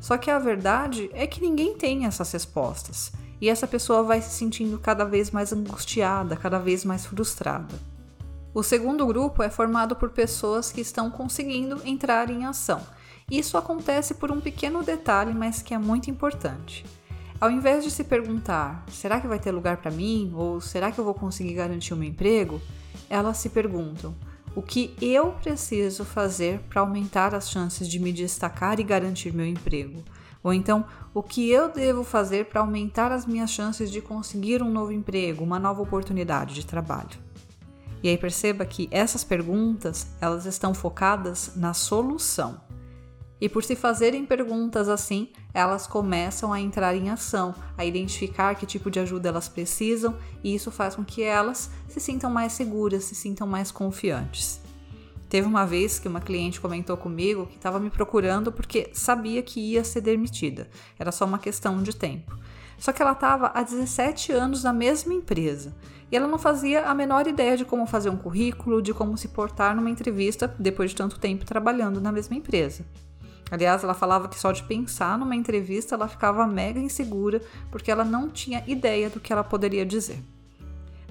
Só 0.00 0.16
que 0.16 0.30
a 0.30 0.38
verdade 0.38 1.10
é 1.12 1.26
que 1.26 1.42
ninguém 1.42 1.76
tem 1.76 2.06
essas 2.06 2.32
respostas. 2.32 3.12
E 3.38 3.50
essa 3.50 3.66
pessoa 3.66 4.02
vai 4.02 4.22
se 4.22 4.30
sentindo 4.30 4.78
cada 4.78 5.04
vez 5.04 5.30
mais 5.30 5.52
angustiada, 5.52 6.36
cada 6.36 6.58
vez 6.58 6.84
mais 6.84 7.04
frustrada. 7.04 7.74
O 8.54 8.62
segundo 8.62 9.06
grupo 9.06 9.42
é 9.42 9.50
formado 9.50 9.94
por 9.94 10.10
pessoas 10.10 10.72
que 10.72 10.80
estão 10.80 11.10
conseguindo 11.10 11.80
entrar 11.84 12.30
em 12.30 12.46
ação. 12.46 12.80
Isso 13.30 13.56
acontece 13.56 14.14
por 14.14 14.32
um 14.32 14.40
pequeno 14.40 14.82
detalhe, 14.82 15.32
mas 15.32 15.62
que 15.62 15.72
é 15.74 15.78
muito 15.78 16.10
importante. 16.10 16.84
Ao 17.40 17.50
invés 17.50 17.82
de 17.82 17.90
se 17.90 18.04
perguntar: 18.04 18.84
será 18.90 19.18
que 19.18 19.26
vai 19.26 19.38
ter 19.38 19.50
lugar 19.50 19.78
para 19.78 19.90
mim? 19.90 20.30
Ou 20.34 20.60
será 20.60 20.92
que 20.92 20.98
eu 20.98 21.04
vou 21.04 21.14
conseguir 21.14 21.54
garantir 21.54 21.94
o 21.94 21.96
meu 21.96 22.08
emprego? 22.08 22.60
Elas 23.08 23.38
se 23.38 23.48
perguntam: 23.48 24.14
o 24.54 24.60
que 24.60 24.94
eu 25.00 25.32
preciso 25.32 26.04
fazer 26.04 26.60
para 26.68 26.82
aumentar 26.82 27.34
as 27.34 27.48
chances 27.48 27.88
de 27.88 27.98
me 27.98 28.12
destacar 28.12 28.78
e 28.78 28.84
garantir 28.84 29.32
meu 29.32 29.46
emprego? 29.46 30.04
Ou 30.42 30.52
então, 30.52 30.84
o 31.14 31.22
que 31.22 31.50
eu 31.50 31.70
devo 31.70 32.04
fazer 32.04 32.46
para 32.46 32.60
aumentar 32.60 33.10
as 33.12 33.26
minhas 33.26 33.50
chances 33.50 33.90
de 33.90 34.00
conseguir 34.00 34.62
um 34.62 34.70
novo 34.70 34.92
emprego, 34.92 35.42
uma 35.42 35.58
nova 35.58 35.80
oportunidade 35.80 36.54
de 36.54 36.66
trabalho? 36.66 37.18
E 38.02 38.08
aí 38.08 38.16
perceba 38.16 38.64
que 38.64 38.88
essas 38.90 39.22
perguntas, 39.22 40.06
elas 40.20 40.46
estão 40.46 40.72
focadas 40.72 41.52
na 41.56 41.74
solução. 41.74 42.60
E 43.40 43.48
por 43.48 43.64
se 43.64 43.74
fazerem 43.74 44.26
perguntas 44.26 44.88
assim, 44.88 45.28
elas 45.54 45.86
começam 45.86 46.52
a 46.52 46.60
entrar 46.60 46.94
em 46.94 47.08
ação, 47.08 47.54
a 47.76 47.84
identificar 47.84 48.54
que 48.54 48.66
tipo 48.66 48.90
de 48.90 49.00
ajuda 49.00 49.30
elas 49.30 49.48
precisam, 49.48 50.14
e 50.44 50.54
isso 50.54 50.70
faz 50.70 50.94
com 50.94 51.04
que 51.04 51.22
elas 51.22 51.70
se 51.88 51.98
sintam 52.00 52.30
mais 52.30 52.52
seguras, 52.52 53.04
se 53.04 53.14
sintam 53.14 53.46
mais 53.46 53.70
confiantes. 53.70 54.60
Teve 55.30 55.46
uma 55.46 55.64
vez 55.64 55.98
que 55.98 56.08
uma 56.08 56.20
cliente 56.20 56.60
comentou 56.60 56.96
comigo 56.96 57.46
que 57.46 57.54
estava 57.54 57.78
me 57.78 57.88
procurando 57.88 58.50
porque 58.50 58.90
sabia 58.92 59.40
que 59.42 59.60
ia 59.60 59.84
ser 59.84 60.00
demitida, 60.00 60.68
era 60.98 61.12
só 61.12 61.24
uma 61.24 61.38
questão 61.38 61.82
de 61.82 61.94
tempo. 61.94 62.36
Só 62.76 62.92
que 62.92 63.00
ela 63.00 63.12
estava 63.12 63.52
há 63.54 63.62
17 63.62 64.32
anos 64.32 64.64
na 64.64 64.72
mesma 64.72 65.14
empresa 65.14 65.74
e 66.10 66.16
ela 66.16 66.26
não 66.26 66.38
fazia 66.38 66.86
a 66.86 66.94
menor 66.94 67.26
ideia 67.26 67.56
de 67.56 67.64
como 67.64 67.86
fazer 67.86 68.10
um 68.10 68.16
currículo, 68.16 68.82
de 68.82 68.92
como 68.92 69.16
se 69.16 69.28
portar 69.28 69.76
numa 69.76 69.90
entrevista 69.90 70.52
depois 70.58 70.90
de 70.90 70.96
tanto 70.96 71.20
tempo 71.20 71.44
trabalhando 71.44 72.00
na 72.00 72.10
mesma 72.10 72.34
empresa. 72.34 72.84
Aliás, 73.50 73.82
ela 73.82 73.94
falava 73.94 74.28
que 74.28 74.38
só 74.38 74.52
de 74.52 74.62
pensar 74.62 75.18
numa 75.18 75.34
entrevista 75.34 75.94
ela 75.94 76.06
ficava 76.06 76.46
mega 76.46 76.78
insegura 76.78 77.42
porque 77.70 77.90
ela 77.90 78.04
não 78.04 78.28
tinha 78.28 78.62
ideia 78.66 79.10
do 79.10 79.18
que 79.18 79.32
ela 79.32 79.42
poderia 79.42 79.84
dizer. 79.84 80.22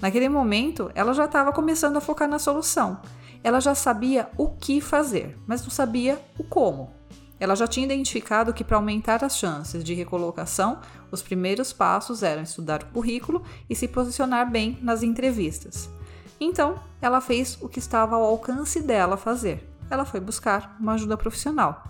Naquele 0.00 0.28
momento, 0.28 0.90
ela 0.94 1.12
já 1.12 1.26
estava 1.26 1.52
começando 1.52 1.98
a 1.98 2.00
focar 2.00 2.28
na 2.28 2.38
solução. 2.38 3.00
Ela 3.44 3.60
já 3.60 3.74
sabia 3.74 4.30
o 4.36 4.48
que 4.48 4.80
fazer, 4.80 5.36
mas 5.46 5.62
não 5.62 5.70
sabia 5.70 6.20
o 6.38 6.44
como. 6.44 6.90
Ela 7.38 7.54
já 7.54 7.66
tinha 7.66 7.86
identificado 7.86 8.52
que 8.52 8.64
para 8.64 8.76
aumentar 8.76 9.24
as 9.24 9.36
chances 9.36 9.82
de 9.82 9.94
recolocação, 9.94 10.78
os 11.10 11.22
primeiros 11.22 11.72
passos 11.72 12.22
eram 12.22 12.42
estudar 12.42 12.82
o 12.82 12.86
currículo 12.86 13.42
e 13.68 13.74
se 13.74 13.88
posicionar 13.88 14.50
bem 14.50 14.78
nas 14.82 15.02
entrevistas. 15.02 15.88
Então, 16.38 16.76
ela 17.00 17.20
fez 17.20 17.58
o 17.60 17.68
que 17.68 17.78
estava 17.78 18.16
ao 18.16 18.24
alcance 18.24 18.80
dela 18.82 19.16
fazer. 19.16 19.66
Ela 19.90 20.04
foi 20.04 20.20
buscar 20.20 20.76
uma 20.78 20.94
ajuda 20.94 21.16
profissional. 21.16 21.84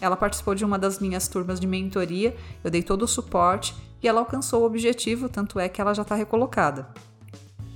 Ela 0.00 0.16
participou 0.16 0.54
de 0.54 0.64
uma 0.64 0.78
das 0.78 0.98
minhas 0.98 1.28
turmas 1.28 1.60
de 1.60 1.66
mentoria, 1.66 2.36
eu 2.64 2.70
dei 2.70 2.82
todo 2.82 3.02
o 3.02 3.08
suporte 3.08 3.74
e 4.02 4.08
ela 4.08 4.20
alcançou 4.20 4.62
o 4.62 4.66
objetivo, 4.66 5.28
tanto 5.28 5.58
é 5.58 5.68
que 5.68 5.80
ela 5.80 5.94
já 5.94 6.02
está 6.02 6.14
recolocada. 6.14 6.88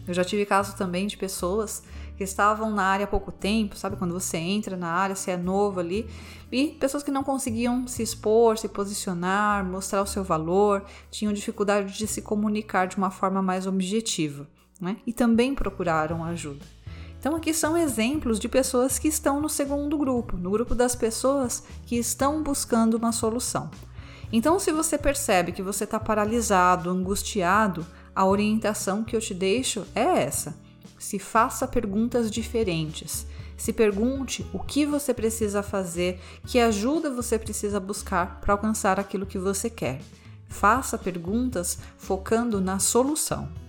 Eu 0.06 0.14
já 0.14 0.24
tive 0.24 0.44
caso 0.44 0.76
também 0.76 1.06
de 1.06 1.16
pessoas 1.16 1.82
que 2.16 2.24
estavam 2.24 2.70
na 2.70 2.84
área 2.84 3.04
há 3.04 3.06
pouco 3.08 3.32
tempo, 3.32 3.76
sabe? 3.76 3.96
Quando 3.96 4.12
você 4.12 4.36
entra 4.36 4.76
na 4.76 4.88
área, 4.88 5.16
você 5.16 5.32
é 5.32 5.36
novo 5.36 5.80
ali, 5.80 6.08
e 6.52 6.68
pessoas 6.68 7.02
que 7.02 7.10
não 7.10 7.24
conseguiam 7.24 7.86
se 7.88 8.02
expor, 8.02 8.56
se 8.56 8.68
posicionar, 8.68 9.64
mostrar 9.64 10.02
o 10.02 10.06
seu 10.06 10.22
valor, 10.22 10.84
tinham 11.10 11.32
dificuldade 11.32 11.96
de 11.96 12.06
se 12.06 12.22
comunicar 12.22 12.86
de 12.86 12.96
uma 12.96 13.10
forma 13.10 13.42
mais 13.42 13.66
objetiva, 13.66 14.46
né? 14.80 14.98
E 15.06 15.12
também 15.12 15.54
procuraram 15.54 16.24
ajuda. 16.24 16.64
Então, 17.24 17.36
aqui 17.36 17.54
são 17.54 17.74
exemplos 17.74 18.38
de 18.38 18.50
pessoas 18.50 18.98
que 18.98 19.08
estão 19.08 19.40
no 19.40 19.48
segundo 19.48 19.96
grupo, 19.96 20.36
no 20.36 20.50
grupo 20.50 20.74
das 20.74 20.94
pessoas 20.94 21.62
que 21.86 21.96
estão 21.96 22.42
buscando 22.42 22.98
uma 22.98 23.12
solução. 23.12 23.70
Então, 24.30 24.58
se 24.58 24.70
você 24.70 24.98
percebe 24.98 25.50
que 25.50 25.62
você 25.62 25.84
está 25.84 25.98
paralisado, 25.98 26.90
angustiado, 26.90 27.86
a 28.14 28.26
orientação 28.26 29.02
que 29.02 29.16
eu 29.16 29.22
te 29.22 29.32
deixo 29.32 29.86
é 29.94 30.02
essa 30.02 30.54
se 30.98 31.18
faça 31.18 31.66
perguntas 31.66 32.30
diferentes. 32.30 33.26
Se 33.56 33.72
pergunte 33.72 34.44
o 34.52 34.58
que 34.58 34.84
você 34.84 35.14
precisa 35.14 35.62
fazer, 35.62 36.20
que 36.46 36.60
ajuda 36.60 37.10
você 37.10 37.38
precisa 37.38 37.80
buscar 37.80 38.38
para 38.42 38.52
alcançar 38.52 39.00
aquilo 39.00 39.24
que 39.24 39.38
você 39.38 39.70
quer. 39.70 40.02
Faça 40.46 40.98
perguntas 40.98 41.78
focando 41.96 42.60
na 42.60 42.78
solução. 42.78 43.63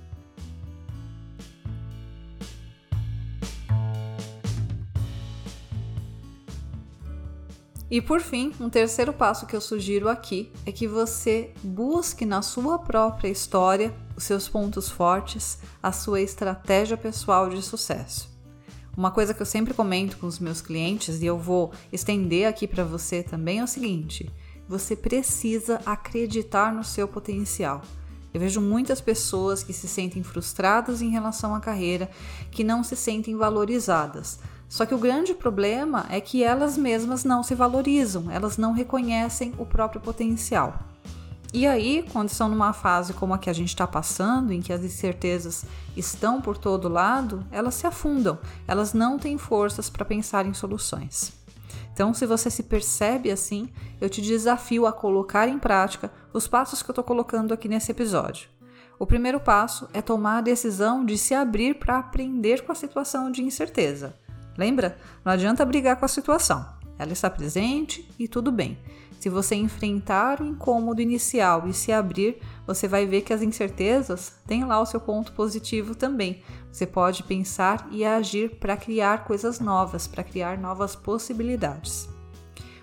E 7.96 8.02
por 8.02 8.20
fim, 8.20 8.52
um 8.60 8.70
terceiro 8.70 9.14
passo 9.14 9.46
que 9.46 9.56
eu 9.56 9.62
sugiro 9.62 10.10
aqui 10.10 10.52
é 10.66 10.72
que 10.74 10.86
você 10.86 11.54
busque 11.64 12.26
na 12.26 12.42
sua 12.42 12.78
própria 12.78 13.30
história 13.30 13.96
os 14.18 14.26
seus 14.26 14.50
pontos 14.50 14.90
fortes, 14.90 15.60
a 15.82 15.94
sua 15.94 16.20
estratégia 16.20 16.98
pessoal 16.98 17.48
de 17.48 17.62
sucesso. 17.62 18.30
Uma 18.98 19.12
coisa 19.12 19.34
que 19.34 19.42
eu 19.42 19.46
sempre 19.46 19.74
comento 19.74 20.18
com 20.18 20.28
os 20.28 20.40
meus 20.40 20.60
clientes 20.60 21.22
e 21.22 21.26
eu 21.26 21.40
vou 21.40 21.72
estender 21.90 22.46
aqui 22.50 22.68
para 22.68 22.84
você 22.84 23.24
também 23.24 23.60
é 23.60 23.64
o 23.64 23.68
seguinte: 23.68 24.30
você 24.68 24.94
precisa 24.94 25.80
acreditar 25.86 26.74
no 26.74 26.84
seu 26.84 27.08
potencial. 27.08 27.82
Eu 28.34 28.42
vejo 28.42 28.60
muitas 28.60 29.00
pessoas 29.00 29.64
que 29.64 29.72
se 29.72 29.88
sentem 29.88 30.22
frustradas 30.22 31.02
em 31.02 31.12
relação 31.12 31.56
à 31.56 31.62
carreira, 31.62 32.12
que 32.52 32.62
não 32.62 32.84
se 32.84 32.98
sentem 32.98 33.38
valorizadas. 33.38 34.38
Só 34.68 34.86
que 34.86 34.94
o 34.94 35.00
grande 35.00 35.34
problema 35.34 36.06
é 36.10 36.20
que 36.20 36.44
elas 36.44 36.78
mesmas 36.78 37.24
não 37.24 37.44
se 37.44 37.56
valorizam, 37.56 38.30
elas 38.30 38.58
não 38.58 38.74
reconhecem 38.74 39.54
o 39.58 39.66
próprio 39.66 40.02
potencial. 40.02 40.80
E 41.54 41.66
aí, 41.66 42.06
quando 42.12 42.28
estão 42.28 42.50
numa 42.50 42.74
fase 42.74 43.14
como 43.14 43.34
a 43.34 43.38
que 43.38 43.50
a 43.50 43.54
gente 43.54 43.70
está 43.70 43.88
passando, 43.88 44.52
em 44.52 44.62
que 44.62 44.74
as 44.74 44.84
incertezas 44.84 45.66
estão 45.96 46.42
por 46.42 46.58
todo 46.58 46.90
lado, 46.90 47.46
elas 47.50 47.76
se 47.76 47.88
afundam, 47.88 48.38
elas 48.68 48.94
não 48.94 49.18
têm 49.18 49.38
forças 49.38 49.90
para 49.90 50.04
pensar 50.04 50.46
em 50.46 50.54
soluções. 50.54 51.32
Então, 51.94 52.14
se 52.14 52.26
você 52.26 52.50
se 52.50 52.64
percebe 52.64 53.32
assim, 53.32 53.70
eu 54.02 54.10
te 54.10 54.22
desafio 54.22 54.86
a 54.86 54.92
colocar 54.92 55.48
em 55.48 55.58
prática 55.58 56.12
os 56.34 56.46
passos 56.46 56.84
que 56.84 56.90
eu 56.90 56.92
estou 56.92 57.06
colocando 57.06 57.54
aqui 57.54 57.70
nesse 57.70 57.90
episódio. 57.90 58.50
O 59.00 59.06
primeiro 59.06 59.40
passo 59.40 59.88
é 59.94 60.02
tomar 60.02 60.40
a 60.40 60.42
decisão 60.42 61.06
de 61.06 61.18
se 61.18 61.34
abrir 61.34 61.76
para 61.76 61.98
aprender 61.98 62.66
com 62.66 62.74
a 62.74 62.76
situação 62.76 63.32
de 63.32 63.42
incerteza. 63.42 64.14
Lembra? 64.58 64.98
Não 65.24 65.32
adianta 65.32 65.66
brigar 65.66 65.98
com 65.98 66.06
a 66.06 66.10
situação. 66.10 66.66
Ela 66.98 67.14
está 67.14 67.30
presente 67.30 68.10
e 68.18 68.28
tudo 68.28 68.52
bem. 68.52 68.78
Se 69.20 69.30
você 69.30 69.56
enfrentar 69.56 70.40
o 70.40 70.46
incômodo 70.46 71.02
inicial 71.02 71.68
e 71.68 71.74
se 71.74 71.92
abrir, 71.92 72.38
você 72.66 72.88
vai 72.88 73.06
ver 73.06 73.22
que 73.22 73.34
as 73.34 73.42
incertezas 73.42 74.34
têm 74.46 74.64
lá 74.66 74.80
o 74.80 74.86
seu 74.86 75.00
ponto 75.00 75.32
positivo 75.32 75.96
também. 75.96 76.44
Você 76.72 76.86
pode 76.86 77.24
pensar 77.24 77.88
e 77.92 78.06
agir 78.06 78.60
para 78.60 78.78
criar 78.78 79.24
coisas 79.26 79.60
novas, 79.60 80.08
para 80.08 80.24
criar 80.24 80.58
novas 80.58 80.96
possibilidades. 80.96 82.08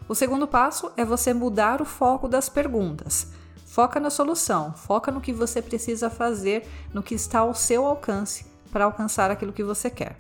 O 0.09 0.15
segundo 0.15 0.49
passo 0.49 0.91
é 0.97 1.05
você 1.05 1.33
mudar 1.33 1.81
o 1.81 1.85
foco 1.85 2.29
das 2.29 2.49
perguntas. 2.49 3.29
Foca 3.65 4.01
na 4.01 4.11
solução, 4.11 4.75
foca 4.75 5.11
no 5.11 5.21
que 5.21 5.33
você 5.33 5.63
precisa 5.63 6.11
fazer, 6.11 6.67
no 6.93 7.03
que 7.03 7.15
está 7.15 7.39
ao 7.39 7.55
seu 7.55 7.87
alcance 7.87 8.45
para 8.71 8.85
alcançar 8.85 9.31
aquilo 9.31 9.53
que 9.53 9.63
você 9.63 9.89
quer. 9.89 10.19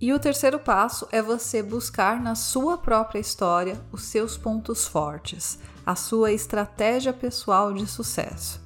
E 0.00 0.12
o 0.12 0.18
terceiro 0.18 0.60
passo 0.60 1.08
é 1.10 1.20
você 1.20 1.60
buscar 1.60 2.22
na 2.22 2.36
sua 2.36 2.78
própria 2.78 3.18
história 3.18 3.80
os 3.90 4.04
seus 4.04 4.36
pontos 4.36 4.86
fortes, 4.86 5.58
a 5.84 5.96
sua 5.96 6.30
estratégia 6.30 7.12
pessoal 7.12 7.72
de 7.72 7.84
sucesso. 7.84 8.60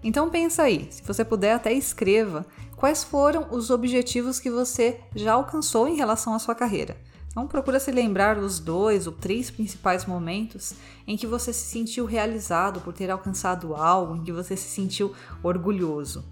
Então 0.00 0.30
pensa 0.30 0.62
aí, 0.62 0.86
se 0.88 1.02
você 1.02 1.24
puder 1.24 1.54
até 1.54 1.72
escreva 1.72 2.46
quais 2.76 3.02
foram 3.02 3.48
os 3.50 3.68
objetivos 3.68 4.38
que 4.38 4.48
você 4.48 5.00
já 5.14 5.32
alcançou 5.32 5.88
em 5.88 5.96
relação 5.96 6.34
à 6.34 6.38
sua 6.38 6.54
carreira. 6.54 6.96
Então 7.30 7.48
procura 7.48 7.80
se 7.80 7.90
lembrar 7.90 8.36
dos 8.36 8.60
dois 8.60 9.08
ou 9.08 9.12
três 9.12 9.50
principais 9.50 10.06
momentos 10.06 10.74
em 11.04 11.16
que 11.16 11.26
você 11.26 11.52
se 11.52 11.66
sentiu 11.66 12.04
realizado 12.04 12.80
por 12.80 12.92
ter 12.92 13.10
alcançado 13.10 13.74
algo, 13.74 14.16
em 14.16 14.22
que 14.22 14.32
você 14.32 14.56
se 14.56 14.68
sentiu 14.68 15.12
orgulhoso. 15.42 16.24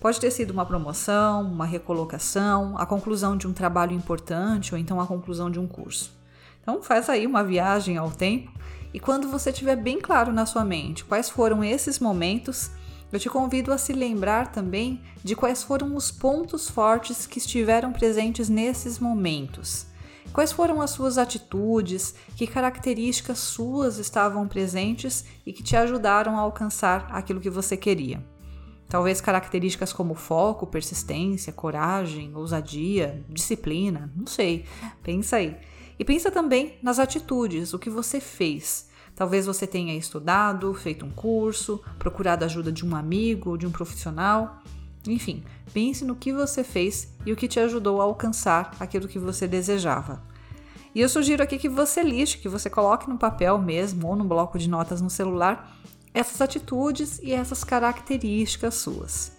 Pode 0.00 0.18
ter 0.18 0.30
sido 0.30 0.50
uma 0.50 0.64
promoção, 0.64 1.42
uma 1.42 1.66
recolocação, 1.66 2.74
a 2.78 2.86
conclusão 2.86 3.36
de 3.36 3.46
um 3.46 3.52
trabalho 3.52 3.92
importante 3.92 4.74
ou 4.74 4.80
então 4.80 4.98
a 4.98 5.06
conclusão 5.06 5.50
de 5.50 5.60
um 5.60 5.66
curso. 5.66 6.10
Então 6.62 6.82
faz 6.82 7.10
aí 7.10 7.26
uma 7.26 7.44
viagem 7.44 7.98
ao 7.98 8.10
tempo 8.10 8.50
e 8.94 8.98
quando 8.98 9.28
você 9.28 9.52
tiver 9.52 9.76
bem 9.76 10.00
claro 10.00 10.32
na 10.32 10.46
sua 10.46 10.64
mente 10.64 11.04
quais 11.04 11.28
foram 11.28 11.62
esses 11.62 11.98
momentos, 11.98 12.70
eu 13.12 13.20
te 13.20 13.28
convido 13.28 13.74
a 13.74 13.78
se 13.78 13.92
lembrar 13.92 14.50
também 14.50 15.02
de 15.22 15.36
quais 15.36 15.62
foram 15.62 15.94
os 15.94 16.10
pontos 16.10 16.70
fortes 16.70 17.26
que 17.26 17.38
estiveram 17.38 17.92
presentes 17.92 18.48
nesses 18.48 18.98
momentos. 18.98 19.86
Quais 20.32 20.50
foram 20.50 20.80
as 20.80 20.92
suas 20.92 21.18
atitudes, 21.18 22.14
que 22.36 22.46
características 22.46 23.38
suas 23.38 23.98
estavam 23.98 24.48
presentes 24.48 25.26
e 25.44 25.52
que 25.52 25.62
te 25.62 25.76
ajudaram 25.76 26.38
a 26.38 26.40
alcançar 26.40 27.06
aquilo 27.10 27.40
que 27.40 27.50
você 27.50 27.76
queria. 27.76 28.24
Talvez 28.90 29.20
características 29.20 29.92
como 29.92 30.16
foco, 30.16 30.66
persistência, 30.66 31.52
coragem, 31.52 32.34
ousadia, 32.34 33.24
disciplina, 33.28 34.10
não 34.16 34.26
sei. 34.26 34.64
Pensa 35.00 35.36
aí. 35.36 35.56
E 35.96 36.04
pensa 36.04 36.28
também 36.28 36.76
nas 36.82 36.98
atitudes, 36.98 37.72
o 37.72 37.78
que 37.78 37.88
você 37.88 38.20
fez. 38.20 38.88
Talvez 39.14 39.46
você 39.46 39.64
tenha 39.64 39.96
estudado, 39.96 40.74
feito 40.74 41.06
um 41.06 41.10
curso, 41.10 41.80
procurado 42.00 42.44
a 42.44 42.46
ajuda 42.46 42.72
de 42.72 42.84
um 42.84 42.96
amigo, 42.96 43.56
de 43.56 43.64
um 43.64 43.70
profissional. 43.70 44.60
Enfim, 45.06 45.44
pense 45.72 46.04
no 46.04 46.16
que 46.16 46.32
você 46.32 46.64
fez 46.64 47.14
e 47.24 47.32
o 47.32 47.36
que 47.36 47.46
te 47.46 47.60
ajudou 47.60 48.00
a 48.00 48.04
alcançar 48.04 48.74
aquilo 48.80 49.06
que 49.06 49.20
você 49.20 49.46
desejava. 49.46 50.20
E 50.92 51.00
eu 51.00 51.08
sugiro 51.08 51.44
aqui 51.44 51.58
que 51.58 51.68
você 51.68 52.02
liste, 52.02 52.38
que 52.38 52.48
você 52.48 52.68
coloque 52.68 53.08
no 53.08 53.16
papel 53.16 53.56
mesmo 53.56 54.08
ou 54.08 54.16
no 54.16 54.24
bloco 54.24 54.58
de 54.58 54.68
notas 54.68 55.00
no 55.00 55.08
celular 55.08 55.76
essas 56.12 56.40
atitudes 56.40 57.18
e 57.22 57.32
essas 57.32 57.64
características 57.64 58.74
suas. 58.74 59.32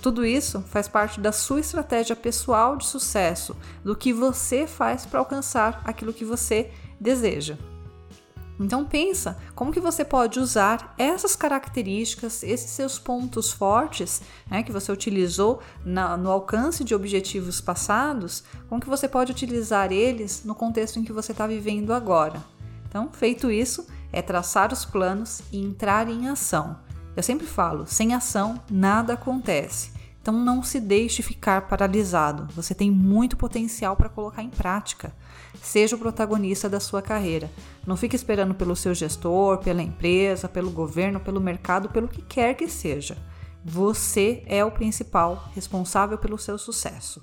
Tudo 0.00 0.24
isso 0.24 0.60
faz 0.62 0.86
parte 0.86 1.20
da 1.20 1.32
sua 1.32 1.60
estratégia 1.60 2.14
pessoal 2.14 2.76
de 2.76 2.86
sucesso, 2.86 3.56
do 3.82 3.96
que 3.96 4.12
você 4.12 4.66
faz 4.66 5.06
para 5.06 5.18
alcançar 5.18 5.82
aquilo 5.84 6.12
que 6.12 6.24
você 6.24 6.70
deseja. 7.00 7.56
Então 8.58 8.86
pensa 8.86 9.36
como 9.54 9.72
que 9.72 9.80
você 9.80 10.04
pode 10.04 10.40
usar 10.40 10.94
essas 10.96 11.36
características, 11.36 12.42
esses 12.42 12.70
seus 12.70 12.98
pontos 12.98 13.52
fortes, 13.52 14.22
né, 14.50 14.62
que 14.62 14.72
você 14.72 14.90
utilizou 14.90 15.60
na, 15.84 16.16
no 16.16 16.30
alcance 16.30 16.82
de 16.82 16.94
objetivos 16.94 17.60
passados, 17.60 18.42
como 18.68 18.80
que 18.80 18.88
você 18.88 19.06
pode 19.06 19.30
utilizar 19.32 19.92
eles 19.92 20.42
no 20.44 20.54
contexto 20.54 20.98
em 20.98 21.04
que 21.04 21.12
você 21.12 21.32
está 21.32 21.46
vivendo 21.46 21.92
agora. 21.92 22.42
Então, 22.88 23.10
feito 23.12 23.50
isso, 23.50 23.86
é 24.12 24.22
traçar 24.22 24.72
os 24.72 24.84
planos 24.84 25.42
e 25.52 25.60
entrar 25.60 26.08
em 26.08 26.28
ação. 26.28 26.78
Eu 27.16 27.22
sempre 27.22 27.46
falo: 27.46 27.86
sem 27.86 28.14
ação 28.14 28.60
nada 28.70 29.14
acontece. 29.14 29.96
Então 30.20 30.34
não 30.34 30.60
se 30.60 30.80
deixe 30.80 31.22
ficar 31.22 31.68
paralisado. 31.68 32.48
Você 32.54 32.74
tem 32.74 32.90
muito 32.90 33.36
potencial 33.36 33.96
para 33.96 34.08
colocar 34.08 34.42
em 34.42 34.50
prática. 34.50 35.14
Seja 35.62 35.94
o 35.94 35.98
protagonista 35.98 36.68
da 36.68 36.80
sua 36.80 37.00
carreira. 37.00 37.48
Não 37.86 37.96
fique 37.96 38.16
esperando 38.16 38.52
pelo 38.52 38.74
seu 38.74 38.92
gestor, 38.92 39.58
pela 39.58 39.82
empresa, 39.82 40.48
pelo 40.48 40.70
governo, 40.72 41.20
pelo 41.20 41.40
mercado, 41.40 41.88
pelo 41.88 42.08
que 42.08 42.22
quer 42.22 42.54
que 42.54 42.68
seja. 42.68 43.16
Você 43.64 44.42
é 44.46 44.64
o 44.64 44.70
principal 44.72 45.48
responsável 45.54 46.18
pelo 46.18 46.38
seu 46.38 46.58
sucesso. 46.58 47.22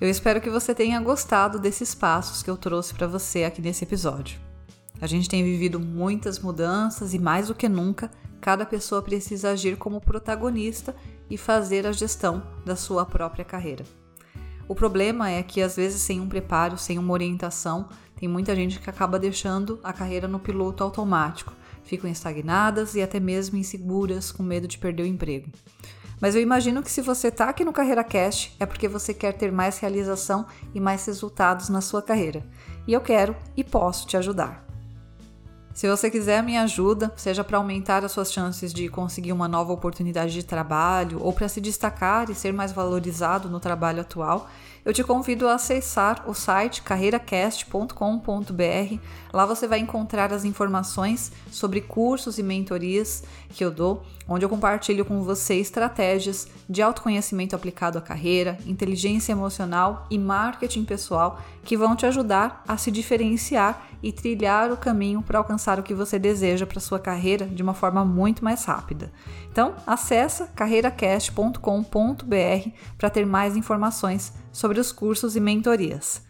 Eu 0.00 0.08
espero 0.08 0.40
que 0.40 0.48
você 0.48 0.72
tenha 0.72 1.00
gostado 1.00 1.58
desses 1.58 1.92
passos 1.92 2.40
que 2.40 2.48
eu 2.48 2.56
trouxe 2.56 2.94
para 2.94 3.08
você 3.08 3.42
aqui 3.42 3.60
nesse 3.60 3.82
episódio. 3.82 4.38
A 5.00 5.08
gente 5.08 5.28
tem 5.28 5.42
vivido 5.42 5.80
muitas 5.80 6.38
mudanças 6.38 7.14
e 7.14 7.18
mais 7.18 7.48
do 7.48 7.54
que 7.54 7.68
nunca, 7.68 8.08
cada 8.40 8.64
pessoa 8.64 9.02
precisa 9.02 9.50
agir 9.50 9.76
como 9.76 10.00
protagonista 10.00 10.94
e 11.28 11.36
fazer 11.36 11.84
a 11.84 11.90
gestão 11.90 12.44
da 12.64 12.76
sua 12.76 13.04
própria 13.04 13.44
carreira. 13.44 13.84
O 14.68 14.74
problema 14.74 15.30
é 15.30 15.42
que 15.42 15.60
às 15.60 15.74
vezes 15.74 16.00
sem 16.00 16.20
um 16.20 16.28
preparo, 16.28 16.78
sem 16.78 16.96
uma 16.96 17.12
orientação, 17.12 17.88
Tem 18.18 18.28
muita 18.28 18.54
gente 18.56 18.80
que 18.80 18.90
acaba 18.90 19.16
deixando 19.16 19.78
a 19.80 19.92
carreira 19.92 20.26
no 20.26 20.40
piloto 20.40 20.82
automático, 20.82 21.52
ficam 21.84 22.10
estagnadas 22.10 22.96
e 22.96 23.00
até 23.00 23.20
mesmo 23.20 23.56
inseguras, 23.56 24.32
com 24.32 24.42
medo 24.42 24.66
de 24.66 24.76
perder 24.76 25.04
o 25.04 25.06
emprego. 25.06 25.48
Mas 26.20 26.34
eu 26.34 26.42
imagino 26.42 26.82
que 26.82 26.90
se 26.90 27.00
você 27.00 27.28
está 27.28 27.48
aqui 27.48 27.64
no 27.64 27.72
Carreira 27.72 28.02
Cast 28.02 28.54
é 28.58 28.66
porque 28.66 28.88
você 28.88 29.14
quer 29.14 29.32
ter 29.32 29.52
mais 29.52 29.78
realização 29.78 30.46
e 30.74 30.80
mais 30.80 31.04
resultados 31.06 31.68
na 31.68 31.80
sua 31.80 32.02
carreira. 32.02 32.44
E 32.86 32.92
eu 32.92 33.00
quero 33.00 33.36
e 33.56 33.62
posso 33.62 34.06
te 34.06 34.16
ajudar. 34.16 34.68
Se 35.78 35.88
você 35.88 36.10
quiser 36.10 36.42
minha 36.42 36.62
ajuda, 36.62 37.12
seja 37.16 37.44
para 37.44 37.56
aumentar 37.56 38.04
as 38.04 38.10
suas 38.10 38.32
chances 38.32 38.72
de 38.72 38.88
conseguir 38.88 39.30
uma 39.30 39.46
nova 39.46 39.72
oportunidade 39.72 40.32
de 40.32 40.42
trabalho 40.42 41.20
ou 41.22 41.32
para 41.32 41.48
se 41.48 41.60
destacar 41.60 42.28
e 42.28 42.34
ser 42.34 42.52
mais 42.52 42.72
valorizado 42.72 43.48
no 43.48 43.60
trabalho 43.60 44.00
atual, 44.00 44.50
eu 44.88 44.94
te 44.94 45.04
convido 45.04 45.46
a 45.46 45.56
acessar 45.56 46.24
o 46.26 46.32
site 46.32 46.80
carreiracast.com.br. 46.80 48.98
Lá 49.30 49.44
você 49.44 49.68
vai 49.68 49.80
encontrar 49.80 50.32
as 50.32 50.46
informações 50.46 51.30
sobre 51.50 51.82
cursos 51.82 52.38
e 52.38 52.42
mentorias 52.42 53.22
que 53.50 53.62
eu 53.62 53.70
dou, 53.70 54.02
onde 54.26 54.46
eu 54.46 54.48
compartilho 54.48 55.04
com 55.04 55.22
você 55.22 55.56
estratégias 55.56 56.48
de 56.66 56.80
autoconhecimento 56.80 57.54
aplicado 57.54 57.98
à 57.98 58.00
carreira, 58.00 58.56
inteligência 58.64 59.30
emocional 59.30 60.06
e 60.10 60.18
marketing 60.18 60.86
pessoal 60.86 61.38
que 61.62 61.76
vão 61.76 61.94
te 61.94 62.06
ajudar 62.06 62.64
a 62.66 62.78
se 62.78 62.90
diferenciar 62.90 63.86
e 64.02 64.10
trilhar 64.10 64.72
o 64.72 64.76
caminho 64.76 65.20
para 65.20 65.38
alcançar 65.38 65.78
o 65.78 65.82
que 65.82 65.92
você 65.92 66.18
deseja 66.18 66.64
para 66.64 66.80
sua 66.80 66.98
carreira 66.98 67.44
de 67.44 67.62
uma 67.62 67.74
forma 67.74 68.06
muito 68.06 68.42
mais 68.42 68.64
rápida. 68.64 69.12
Então, 69.52 69.74
acessa 69.86 70.46
carreiracast.com.br 70.46 72.70
para 72.96 73.10
ter 73.10 73.26
mais 73.26 73.54
informações 73.54 74.32
sobre 74.58 74.80
os 74.80 74.90
cursos 74.90 75.36
e 75.36 75.40
mentorias. 75.40 76.20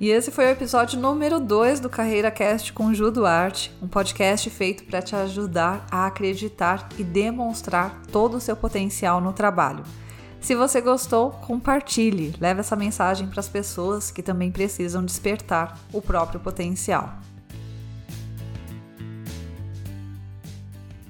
E 0.00 0.08
esse 0.10 0.32
foi 0.32 0.46
o 0.46 0.50
episódio 0.50 0.98
número 0.98 1.38
2 1.38 1.78
do 1.78 1.88
Carreira 1.88 2.32
Cast 2.32 2.72
com 2.72 2.92
Ju 2.92 3.12
Duarte, 3.12 3.72
um 3.80 3.86
podcast 3.86 4.50
feito 4.50 4.82
para 4.86 5.00
te 5.00 5.14
ajudar 5.14 5.86
a 5.88 6.06
acreditar 6.06 6.88
e 6.98 7.04
demonstrar 7.04 8.02
todo 8.10 8.38
o 8.38 8.40
seu 8.40 8.56
potencial 8.56 9.20
no 9.20 9.32
trabalho. 9.32 9.84
Se 10.40 10.56
você 10.56 10.80
gostou, 10.80 11.30
compartilhe, 11.30 12.34
leve 12.40 12.58
essa 12.58 12.74
mensagem 12.74 13.28
para 13.28 13.38
as 13.38 13.48
pessoas 13.48 14.10
que 14.10 14.22
também 14.22 14.50
precisam 14.50 15.04
despertar 15.04 15.78
o 15.92 16.02
próprio 16.02 16.40
potencial. 16.40 17.27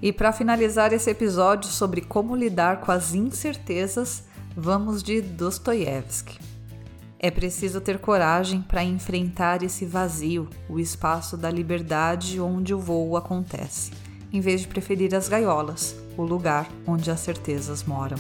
E 0.01 0.13
para 0.13 0.33
finalizar 0.33 0.93
esse 0.93 1.11
episódio 1.11 1.71
sobre 1.71 2.01
como 2.01 2.37
lidar 2.37 2.81
com 2.81 2.93
as 2.93 3.15
incertezas, 3.15 4.25
vamos 4.57 5.03
de 5.03 5.21
Dostoiévski. 5.21 6.39
É 7.19 7.33
preciso 7.33 7.81
ter 7.81 7.99
coragem 7.99 8.63
para 8.63 8.85
enfrentar 8.85 9.65
esse 9.65 9.85
vazio, 9.85 10.49
o 10.69 10.79
espaço 10.79 11.37
da 11.37 11.51
liberdade 11.51 12.41
onde 12.41 12.73
o 12.73 12.79
voo 12.79 13.17
acontece, 13.17 13.91
em 14.33 14.41
vez 14.41 14.61
de 14.61 14.69
preferir 14.69 15.13
as 15.17 15.29
gaiolas, 15.29 15.97
o 16.17 16.23
lugar 16.23 16.69
onde 16.87 17.11
as 17.11 17.19
certezas 17.19 17.83
moram. 17.83 18.19